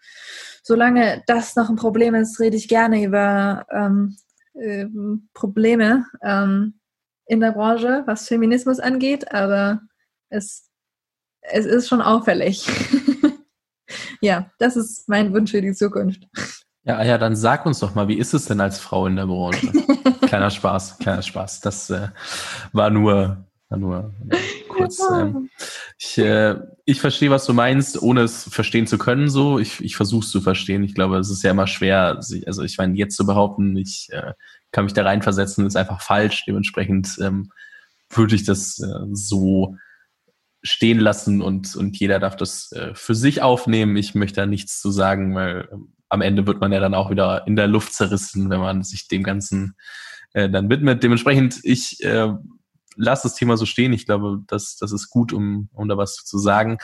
[0.62, 4.18] solange das noch ein Problem ist, rede ich gerne über ähm,
[4.56, 4.88] äh,
[5.34, 6.77] Probleme ähm,
[7.28, 9.82] in der Branche, was Feminismus angeht, aber
[10.30, 10.68] es
[11.52, 12.66] es ist schon auffällig.
[14.22, 16.28] ja, das ist mein Wunsch für die Zukunft.
[16.84, 19.26] Ja, ja, dann sag uns doch mal, wie ist es denn als Frau in der
[19.26, 19.72] Branche?
[20.22, 21.60] kleiner Spaß, kleiner Spaß.
[21.62, 22.10] Das äh,
[22.72, 24.38] war nur, war nur äh,
[24.70, 25.02] kurz.
[25.14, 25.50] Ähm,
[25.98, 26.56] ich, äh,
[26.86, 29.30] ich verstehe, was du meinst, ohne es verstehen zu können.
[29.30, 30.84] So, ich, ich versuche es zu verstehen.
[30.84, 32.20] Ich glaube, es ist ja immer schwer.
[32.46, 34.32] Also ich meine, jetzt zu behaupten, ich äh,
[34.78, 36.44] kann mich da reinversetzen, ist einfach falsch.
[36.46, 37.52] Dementsprechend ähm,
[38.12, 39.76] würde ich das äh, so
[40.62, 43.98] stehen lassen und, und jeder darf das äh, für sich aufnehmen.
[43.98, 47.10] Ich möchte da nichts zu sagen, weil ähm, am Ende wird man ja dann auch
[47.10, 49.76] wieder in der Luft zerrissen, wenn man sich dem Ganzen
[50.34, 51.02] äh, dann widmet.
[51.02, 52.32] Dementsprechend, ich äh,
[52.96, 53.94] lasse das Thema so stehen.
[53.94, 56.78] Ich glaube, das, das ist gut, um, um da was zu sagen.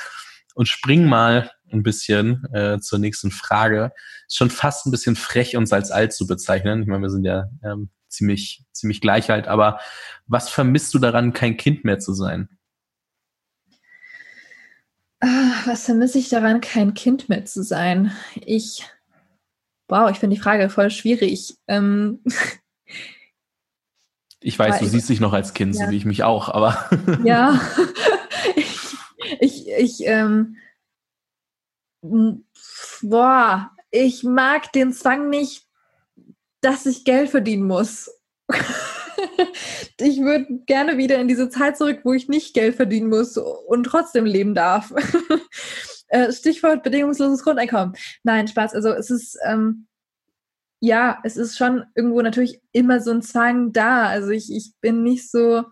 [0.56, 3.92] Und spring mal ein bisschen äh, zur nächsten Frage.
[4.28, 6.82] Ist schon fast ein bisschen frech, uns als alt zu bezeichnen.
[6.82, 9.80] Ich meine, wir sind ja ähm, ziemlich, ziemlich gleich alt, aber
[10.28, 12.48] was vermisst du daran, kein Kind mehr zu sein?
[15.20, 18.12] Ah, was vermisse ich daran, kein Kind mehr zu sein?
[18.36, 18.86] Ich,
[19.88, 21.56] wow, ich finde die Frage voll schwierig.
[21.68, 22.20] Ähm,
[24.42, 25.86] ich weiß, du siehst dich noch als Kind, ja.
[25.86, 26.90] so wie ich mich auch, aber.
[27.24, 27.60] ja,
[29.40, 30.58] ich, ich, ähm,
[33.02, 35.68] boah, ich mag den Zwang nicht,
[36.62, 38.12] dass ich Geld verdienen muss.
[40.00, 43.84] ich würde gerne wieder in diese Zeit zurück, wo ich nicht Geld verdienen muss und
[43.84, 44.94] trotzdem leben darf.
[46.10, 47.96] Äh, Stichwort bedingungsloses Grundeinkommen.
[48.22, 48.76] Nein, Spaß.
[48.76, 49.88] Also es ist, ähm,
[50.80, 54.06] ja, es ist schon irgendwo natürlich immer so ein Zwang da.
[54.06, 55.64] Also ich, ich bin nicht so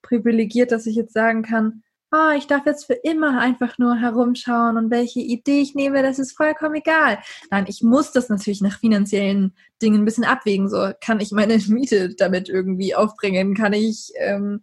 [0.00, 1.82] privilegiert, dass ich jetzt sagen kann,
[2.12, 6.18] oh, ich darf jetzt für immer einfach nur herumschauen und welche Idee ich nehme, das
[6.18, 7.18] ist vollkommen egal.
[7.50, 10.68] Nein, ich muss das natürlich nach finanziellen Dingen ein bisschen abwägen.
[10.68, 13.54] So, kann ich meine Miete damit irgendwie aufbringen?
[13.54, 14.62] Kann ich, ähm,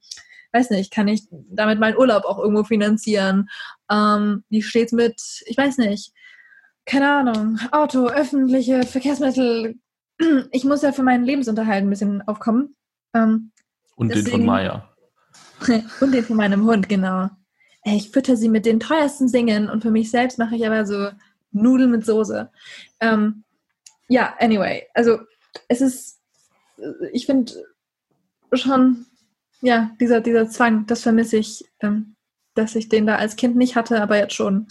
[0.53, 3.49] weiß nicht, kann ich damit meinen Urlaub auch irgendwo finanzieren?
[3.91, 6.13] Ähm, wie steht's mit, ich weiß nicht,
[6.85, 9.75] keine Ahnung, Auto, öffentliche Verkehrsmittel.
[10.51, 12.75] Ich muss ja für meinen Lebensunterhalt ein bisschen aufkommen.
[13.13, 13.53] Ähm,
[13.95, 14.88] und deswegen, den von Maya.
[16.01, 17.29] Und den von meinem Hund, genau
[17.95, 21.09] ich fütter sie mit den teuersten Singen und für mich selbst mache ich aber so
[21.51, 22.49] Nudeln mit Soße.
[22.99, 23.43] Ähm,
[24.07, 25.19] ja, anyway, also
[25.67, 26.19] es ist,
[27.11, 27.53] ich finde
[28.53, 29.05] schon,
[29.61, 32.15] ja, dieser, dieser Zwang, das vermisse ich, ähm,
[32.55, 34.67] dass ich den da als Kind nicht hatte, aber jetzt schon.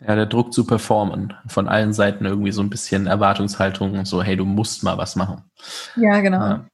[0.00, 1.32] Ja, der Druck zu performen.
[1.46, 5.14] Von allen Seiten irgendwie so ein bisschen Erwartungshaltung und so, hey, du musst mal was
[5.14, 5.44] machen.
[5.94, 6.38] Ja, genau.
[6.38, 6.66] Ja.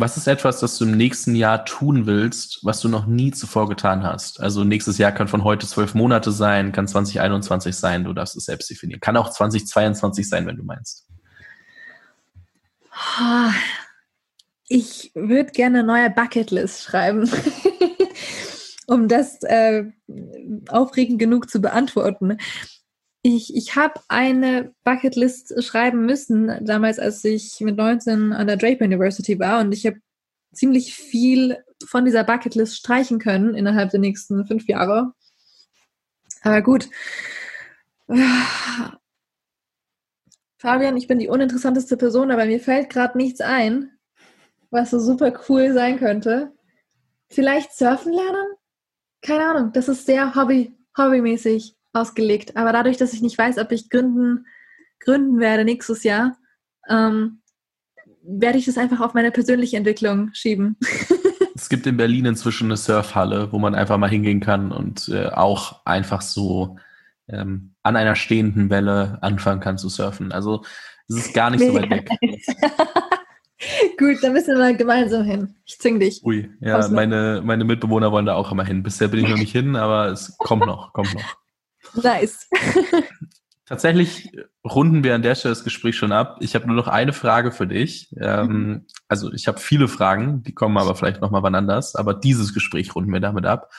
[0.00, 3.68] Was ist etwas, das du im nächsten Jahr tun willst, was du noch nie zuvor
[3.68, 4.40] getan hast?
[4.40, 8.44] Also nächstes Jahr kann von heute zwölf Monate sein, kann 2021 sein, du darfst es
[8.44, 9.00] selbst definieren.
[9.00, 11.08] Kann auch 2022 sein, wenn du meinst.
[14.68, 17.28] Ich würde gerne eine neue Bucketlist schreiben,
[18.86, 19.86] um das äh,
[20.68, 22.38] aufregend genug zu beantworten.
[23.36, 28.86] Ich, ich habe eine Bucketlist schreiben müssen, damals, als ich mit 19 an der Draper
[28.86, 29.60] University war.
[29.60, 29.98] Und ich habe
[30.54, 35.12] ziemlich viel von dieser Bucketlist streichen können innerhalb der nächsten fünf Jahre.
[36.40, 36.88] Aber gut.
[40.56, 43.90] Fabian, ich bin die uninteressanteste Person, aber mir fällt gerade nichts ein,
[44.70, 46.52] was so super cool sein könnte.
[47.28, 48.46] Vielleicht surfen lernen?
[49.20, 52.56] Keine Ahnung, das ist sehr hobby, hobbymäßig ausgelegt.
[52.56, 54.46] Aber dadurch, dass ich nicht weiß, ob ich gründen,
[55.00, 56.36] gründen werde nächstes Jahr,
[56.88, 57.40] ähm,
[58.22, 60.76] werde ich das einfach auf meine persönliche Entwicklung schieben.
[61.54, 65.26] es gibt in Berlin inzwischen eine Surfhalle, wo man einfach mal hingehen kann und äh,
[65.28, 66.76] auch einfach so
[67.28, 70.32] ähm, an einer stehenden Welle anfangen kann zu surfen.
[70.32, 70.64] Also
[71.08, 72.10] es ist gar nicht so weit weg.
[73.98, 75.56] Gut, dann müssen wir mal gemeinsam hin.
[75.64, 76.22] Ich zwing dich.
[76.22, 78.84] Ui, ja, meine, meine Mitbewohner wollen da auch immer hin.
[78.84, 81.36] Bisher bin ich noch nicht hin, aber es kommt noch, kommt noch.
[81.94, 82.48] Nice.
[83.66, 84.30] Tatsächlich
[84.64, 86.38] runden wir an der Stelle das Gespräch schon ab.
[86.40, 88.08] Ich habe nur noch eine Frage für dich.
[88.18, 88.86] Ähm, mhm.
[89.08, 91.94] also ich habe viele Fragen, die kommen aber vielleicht nochmal wann anders.
[91.94, 93.70] Aber dieses Gespräch runden wir damit ab.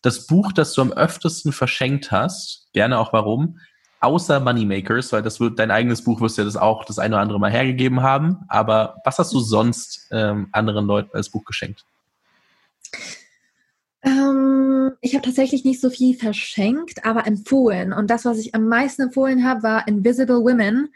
[0.00, 3.58] Das Buch, das du am öftesten verschenkt hast, gerne auch warum,
[4.00, 7.16] außer Moneymakers, weil das wird dein eigenes Buch wirst du ja das auch das eine
[7.16, 8.38] oder andere Mal hergegeben haben.
[8.48, 11.84] Aber was hast du sonst ähm, anderen Leuten als Buch geschenkt?
[14.02, 14.65] Ähm,
[15.00, 17.92] ich habe tatsächlich nicht so viel verschenkt, aber empfohlen.
[17.92, 20.88] Und das, was ich am meisten empfohlen habe, war Invisible Women.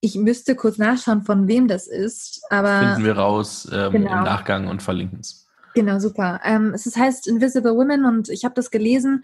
[0.00, 2.42] Ich müsste kurz nachschauen, von wem das ist.
[2.50, 4.18] Aber finden wir raus ähm, genau.
[4.18, 5.46] im Nachgang und verlinken es.
[5.74, 6.40] Genau, super.
[6.44, 9.22] Ähm, es heißt Invisible Women und ich habe das gelesen,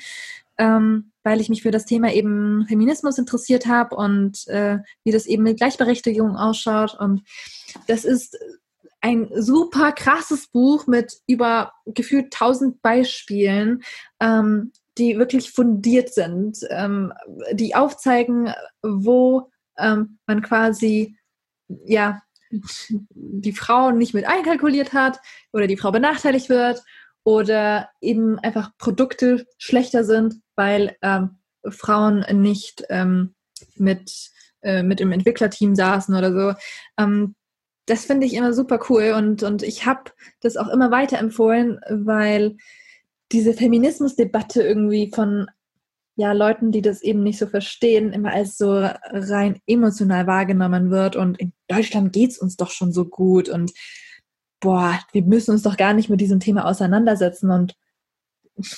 [0.59, 5.27] ähm, weil ich mich für das Thema eben Feminismus interessiert habe und äh, wie das
[5.27, 6.99] eben mit Gleichberechtigung ausschaut.
[6.99, 7.23] Und
[7.87, 8.37] das ist
[9.01, 13.83] ein super krasses Buch mit über gefühlt tausend Beispielen,
[14.21, 17.13] ähm, die wirklich fundiert sind, ähm,
[17.53, 21.17] die aufzeigen, wo ähm, man quasi
[21.85, 22.21] ja
[22.51, 25.21] die Frau nicht mit einkalkuliert hat
[25.53, 26.83] oder die Frau benachteiligt wird
[27.25, 31.39] oder eben einfach Produkte schlechter sind, weil ähm,
[31.69, 33.35] Frauen nicht ähm,
[33.77, 34.31] mit,
[34.63, 36.59] äh, mit im Entwicklerteam saßen oder so.
[37.91, 42.57] Das finde ich immer super cool und, und ich habe das auch immer weiterempfohlen, weil
[43.33, 45.49] diese Feminismusdebatte irgendwie von
[46.15, 51.17] ja, Leuten, die das eben nicht so verstehen, immer als so rein emotional wahrgenommen wird.
[51.17, 53.73] Und in Deutschland geht es uns doch schon so gut und
[54.61, 57.51] boah, wir müssen uns doch gar nicht mit diesem Thema auseinandersetzen.
[57.51, 57.75] Und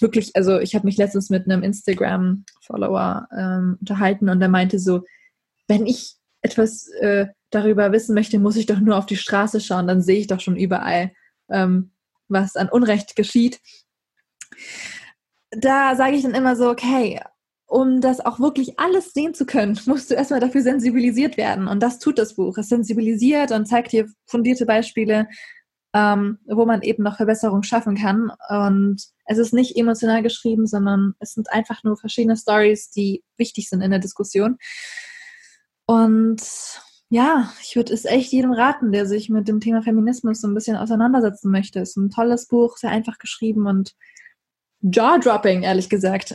[0.01, 5.03] wirklich, also ich habe mich letztens mit einem Instagram-Follower ähm, unterhalten und der meinte so,
[5.69, 9.87] wenn ich etwas äh, darüber wissen möchte, muss ich doch nur auf die Straße schauen,
[9.87, 11.13] dann sehe ich doch schon überall,
[11.51, 11.93] ähm,
[12.29, 13.61] was an Unrecht geschieht.
[15.51, 17.21] Da sage ich dann immer so, okay,
[17.67, 21.69] um das auch wirklich alles sehen zu können, musst du erstmal dafür sensibilisiert werden.
[21.69, 22.59] Und das tut das Buch.
[22.59, 25.29] Es sensibilisiert und zeigt dir fundierte Beispiele,
[25.95, 28.31] ähm, wo man eben noch Verbesserungen schaffen kann.
[28.49, 33.69] Und es ist nicht emotional geschrieben, sondern es sind einfach nur verschiedene Stories, die wichtig
[33.69, 34.59] sind in der Diskussion.
[35.87, 36.43] Und
[37.13, 40.55] ja, ich würde es echt jedem raten, der sich mit dem Thema Feminismus so ein
[40.55, 41.79] bisschen auseinandersetzen möchte.
[41.81, 43.93] Es ist ein tolles Buch, sehr einfach geschrieben und
[44.81, 46.35] jaw-dropping, ehrlich gesagt.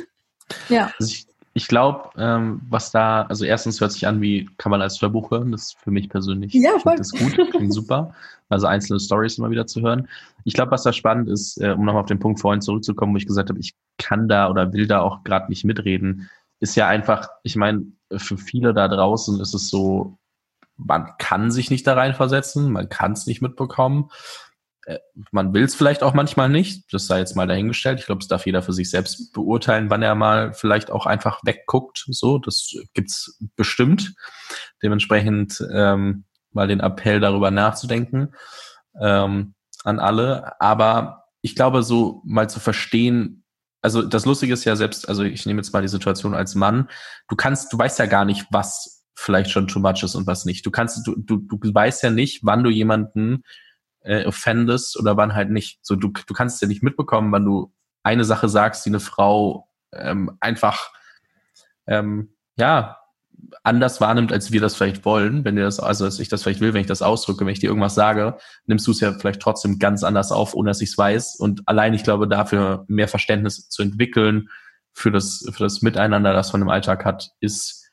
[0.68, 0.92] ja.
[0.98, 4.82] Also ich, ich glaube, ähm, was da, also erstens hört sich an wie, kann man
[4.82, 6.96] als Hörbuch hören, das ist für mich persönlich ja, voll.
[6.96, 8.14] das gut, klingt super.
[8.50, 10.08] Also einzelne Stories immer wieder zu hören.
[10.44, 13.16] Ich glaube, was da spannend ist, äh, um nochmal auf den Punkt vorhin zurückzukommen, wo
[13.16, 16.28] ich gesagt habe, ich kann da oder will da auch gerade nicht mitreden,
[16.62, 17.82] ist ja einfach, ich meine,
[18.16, 20.18] für viele da draußen ist es so,
[20.76, 24.10] man kann sich nicht da reinversetzen, man kann es nicht mitbekommen.
[24.86, 24.98] Äh,
[25.32, 27.98] man will es vielleicht auch manchmal nicht, das sei jetzt mal dahingestellt.
[27.98, 31.40] Ich glaube, es darf jeder für sich selbst beurteilen, wann er mal vielleicht auch einfach
[31.44, 32.06] wegguckt.
[32.08, 34.14] So, das gibt's bestimmt.
[34.84, 38.34] Dementsprechend ähm, mal den Appell darüber nachzudenken
[39.00, 40.60] ähm, an alle.
[40.60, 43.41] Aber ich glaube, so mal zu verstehen,
[43.82, 46.88] also das Lustige ist ja selbst, also ich nehme jetzt mal die Situation als Mann,
[47.28, 50.44] du kannst, du weißt ja gar nicht, was vielleicht schon too much ist und was
[50.44, 50.64] nicht.
[50.64, 53.42] Du kannst, du, du, du weißt ja nicht, wann du jemanden
[54.00, 55.80] äh, offendest oder wann halt nicht.
[55.82, 57.72] So, du, du kannst ja nicht mitbekommen, wann du
[58.02, 60.92] eine Sache sagst, die eine Frau ähm, einfach
[61.86, 63.01] ähm, ja
[63.62, 66.60] anders wahrnimmt, als wir das vielleicht wollen, wenn dir das, also als ich das vielleicht
[66.60, 68.36] will, wenn ich das ausdrücke, wenn ich dir irgendwas sage,
[68.66, 71.36] nimmst du es ja vielleicht trotzdem ganz anders auf, ohne dass ich es weiß.
[71.36, 74.48] Und allein, ich glaube, dafür mehr Verständnis zu entwickeln
[74.92, 77.90] für das, für das Miteinander, das man im Alltag hat, ist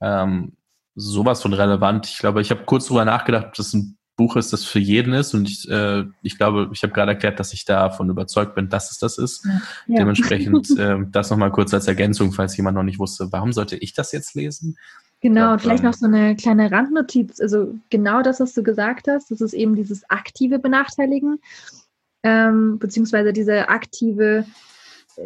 [0.00, 0.56] ähm,
[0.94, 2.06] sowas von relevant.
[2.06, 5.12] Ich glaube, ich habe kurz drüber nachgedacht, ob das ein Buch ist, das für jeden
[5.12, 5.34] ist.
[5.34, 8.90] Und ich, äh, ich glaube, ich habe gerade erklärt, dass ich davon überzeugt bin, dass
[8.90, 9.44] es das ist.
[9.86, 9.98] Ja.
[9.98, 13.92] Dementsprechend äh, das nochmal kurz als Ergänzung, falls jemand noch nicht wusste, warum sollte ich
[13.92, 14.76] das jetzt lesen?
[15.20, 17.40] Genau, und vielleicht ähm, noch so eine kleine Randnotiz.
[17.40, 21.40] Also genau das, was du gesagt hast, das ist eben dieses aktive Benachteiligen,
[22.22, 24.44] ähm, beziehungsweise diese aktive,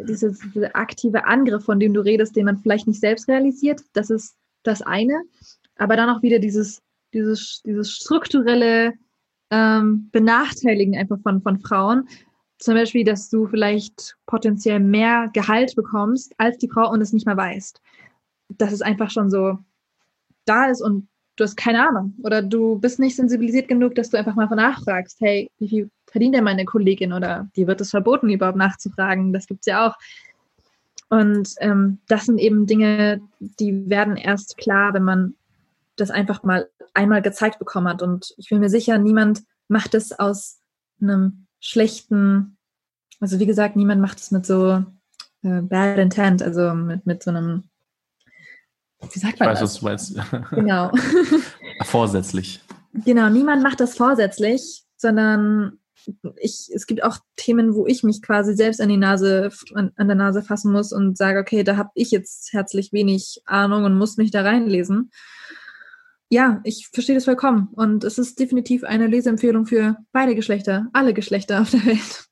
[0.07, 3.81] dieses, diese aktive Angriff, von dem du redest, den man vielleicht nicht selbst realisiert.
[3.93, 5.21] Das ist das eine.
[5.77, 6.81] Aber dann auch wieder dieses
[7.13, 8.93] dieses, dieses strukturelle
[9.49, 12.07] ähm, Benachteiligen einfach von, von Frauen.
[12.59, 17.25] Zum Beispiel, dass du vielleicht potenziell mehr Gehalt bekommst als die Frau und es nicht
[17.25, 17.81] mehr weißt.
[18.57, 19.57] Dass es einfach schon so
[20.45, 22.15] da ist und du hast keine Ahnung.
[22.23, 26.35] Oder du bist nicht sensibilisiert genug, dass du einfach mal nachfragst, hey, wie viel verdient
[26.35, 27.13] denn meine Kollegin?
[27.13, 29.31] Oder dir wird es verboten, überhaupt nachzufragen.
[29.31, 29.95] Das gibt es ja auch.
[31.09, 35.35] Und ähm, das sind eben Dinge, die werden erst klar, wenn man
[35.99, 38.01] das einfach mal einmal gezeigt bekommen hat.
[38.01, 40.59] Und ich bin mir sicher, niemand macht es aus
[41.01, 42.57] einem schlechten,
[43.19, 44.83] also wie gesagt, niemand macht es mit so
[45.43, 47.63] äh, bad intent, also mit, mit so einem,
[49.13, 49.61] wie sagt man ich weiß, das?
[49.61, 50.49] was du meinst.
[50.51, 50.91] Genau.
[51.83, 52.61] vorsätzlich.
[52.93, 55.79] Genau, niemand macht das vorsätzlich, sondern
[56.37, 60.07] ich, es gibt auch Themen, wo ich mich quasi selbst an die Nase, an, an
[60.07, 63.97] der Nase fassen muss und sage, okay, da habe ich jetzt herzlich wenig Ahnung und
[63.97, 65.11] muss mich da reinlesen
[66.29, 67.69] ja, ich verstehe das vollkommen.
[67.73, 72.25] Und es ist definitiv eine Leseempfehlung für beide Geschlechter, alle Geschlechter auf der Welt.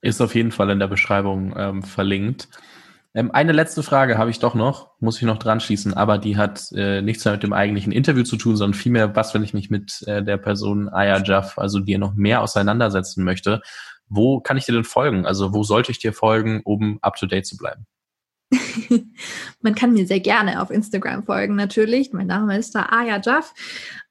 [0.00, 2.48] Ist auf jeden Fall in der Beschreibung ähm, verlinkt.
[3.14, 6.36] Ähm, eine letzte Frage habe ich doch noch, muss ich noch dran schließen, aber die
[6.36, 9.54] hat äh, nichts mehr mit dem eigentlichen Interview zu tun, sondern vielmehr, was, wenn ich
[9.54, 13.60] mich mit äh, der Person Aya Jaff, also dir noch mehr auseinandersetzen möchte.
[14.08, 15.26] Wo kann ich dir denn folgen?
[15.26, 17.86] Also wo sollte ich dir folgen, um up to date zu bleiben?
[19.60, 22.12] Man kann mir sehr gerne auf Instagram folgen, natürlich.
[22.12, 23.52] Mein Name ist da Aya Jaff.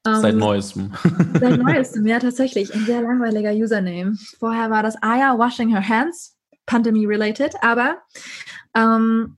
[0.05, 0.93] Ähm, seit neuestem.
[1.39, 2.73] Seit neuestem, ja, tatsächlich.
[2.73, 4.15] Ein sehr langweiliger Username.
[4.39, 6.35] Vorher war das Aya Washing Her Hands,
[6.65, 7.97] Pandemie-related, aber
[8.75, 9.38] ähm,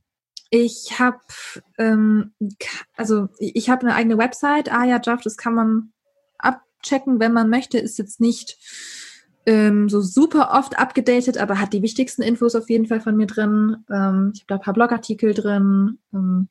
[0.49, 1.19] ich habe
[1.77, 2.33] ähm,
[2.97, 5.93] also ich habe eine eigene Website, Aya Jaff, das kann man
[6.39, 8.57] abchecken, wenn man möchte, ist jetzt nicht
[9.49, 13.25] ähm, so super oft abgedatet, aber hat die wichtigsten Infos auf jeden Fall von mir
[13.25, 13.77] drin.
[13.89, 15.97] Ähm, ich habe da ein paar Blogartikel drin.
[16.13, 16.49] Ähm,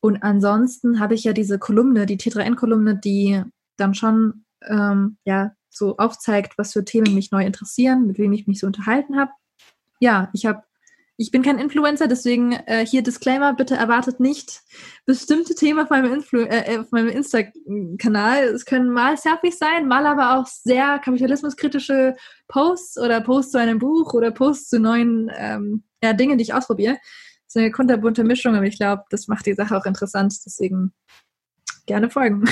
[0.00, 3.42] und ansonsten habe ich ja diese Kolumne, die T3N-Kolumne, die
[3.76, 8.46] dann schon ähm, ja so aufzeigt, was für Themen mich neu interessieren, mit wem ich
[8.46, 9.32] mich so unterhalten habe.
[10.00, 10.62] Ja, ich habe
[11.18, 14.62] ich bin kein Influencer, deswegen äh, hier Disclaimer, bitte erwartet nicht
[15.06, 18.44] bestimmte Themen auf meinem, äh, äh meinem Insta-Kanal.
[18.44, 22.16] Es können mal Selfies sein, mal aber auch sehr kapitalismuskritische
[22.48, 26.54] Posts oder Posts zu einem Buch oder Posts zu neuen ähm, ja, Dingen, die ich
[26.54, 26.94] ausprobiere.
[27.46, 30.34] Das ist eine kunterbunte Mischung, aber ich glaube, das macht die Sache auch interessant.
[30.44, 30.92] Deswegen
[31.86, 32.44] gerne folgen.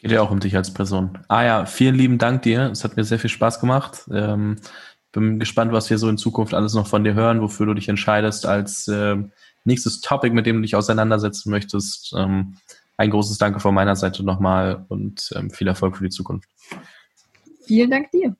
[0.00, 1.18] Geht ja auch um dich als Person.
[1.26, 2.70] Ah ja, vielen lieben Dank dir.
[2.70, 4.08] Es hat mir sehr viel Spaß gemacht.
[4.12, 4.56] Ähm,
[5.12, 7.88] bin gespannt, was wir so in Zukunft alles noch von dir hören, wofür du dich
[7.88, 9.16] entscheidest als äh,
[9.64, 12.14] nächstes Topic, mit dem du dich auseinandersetzen möchtest.
[12.16, 12.56] Ähm,
[12.96, 16.48] ein großes Danke von meiner Seite nochmal und ähm, viel Erfolg für die Zukunft.
[17.64, 18.34] Vielen Dank dir.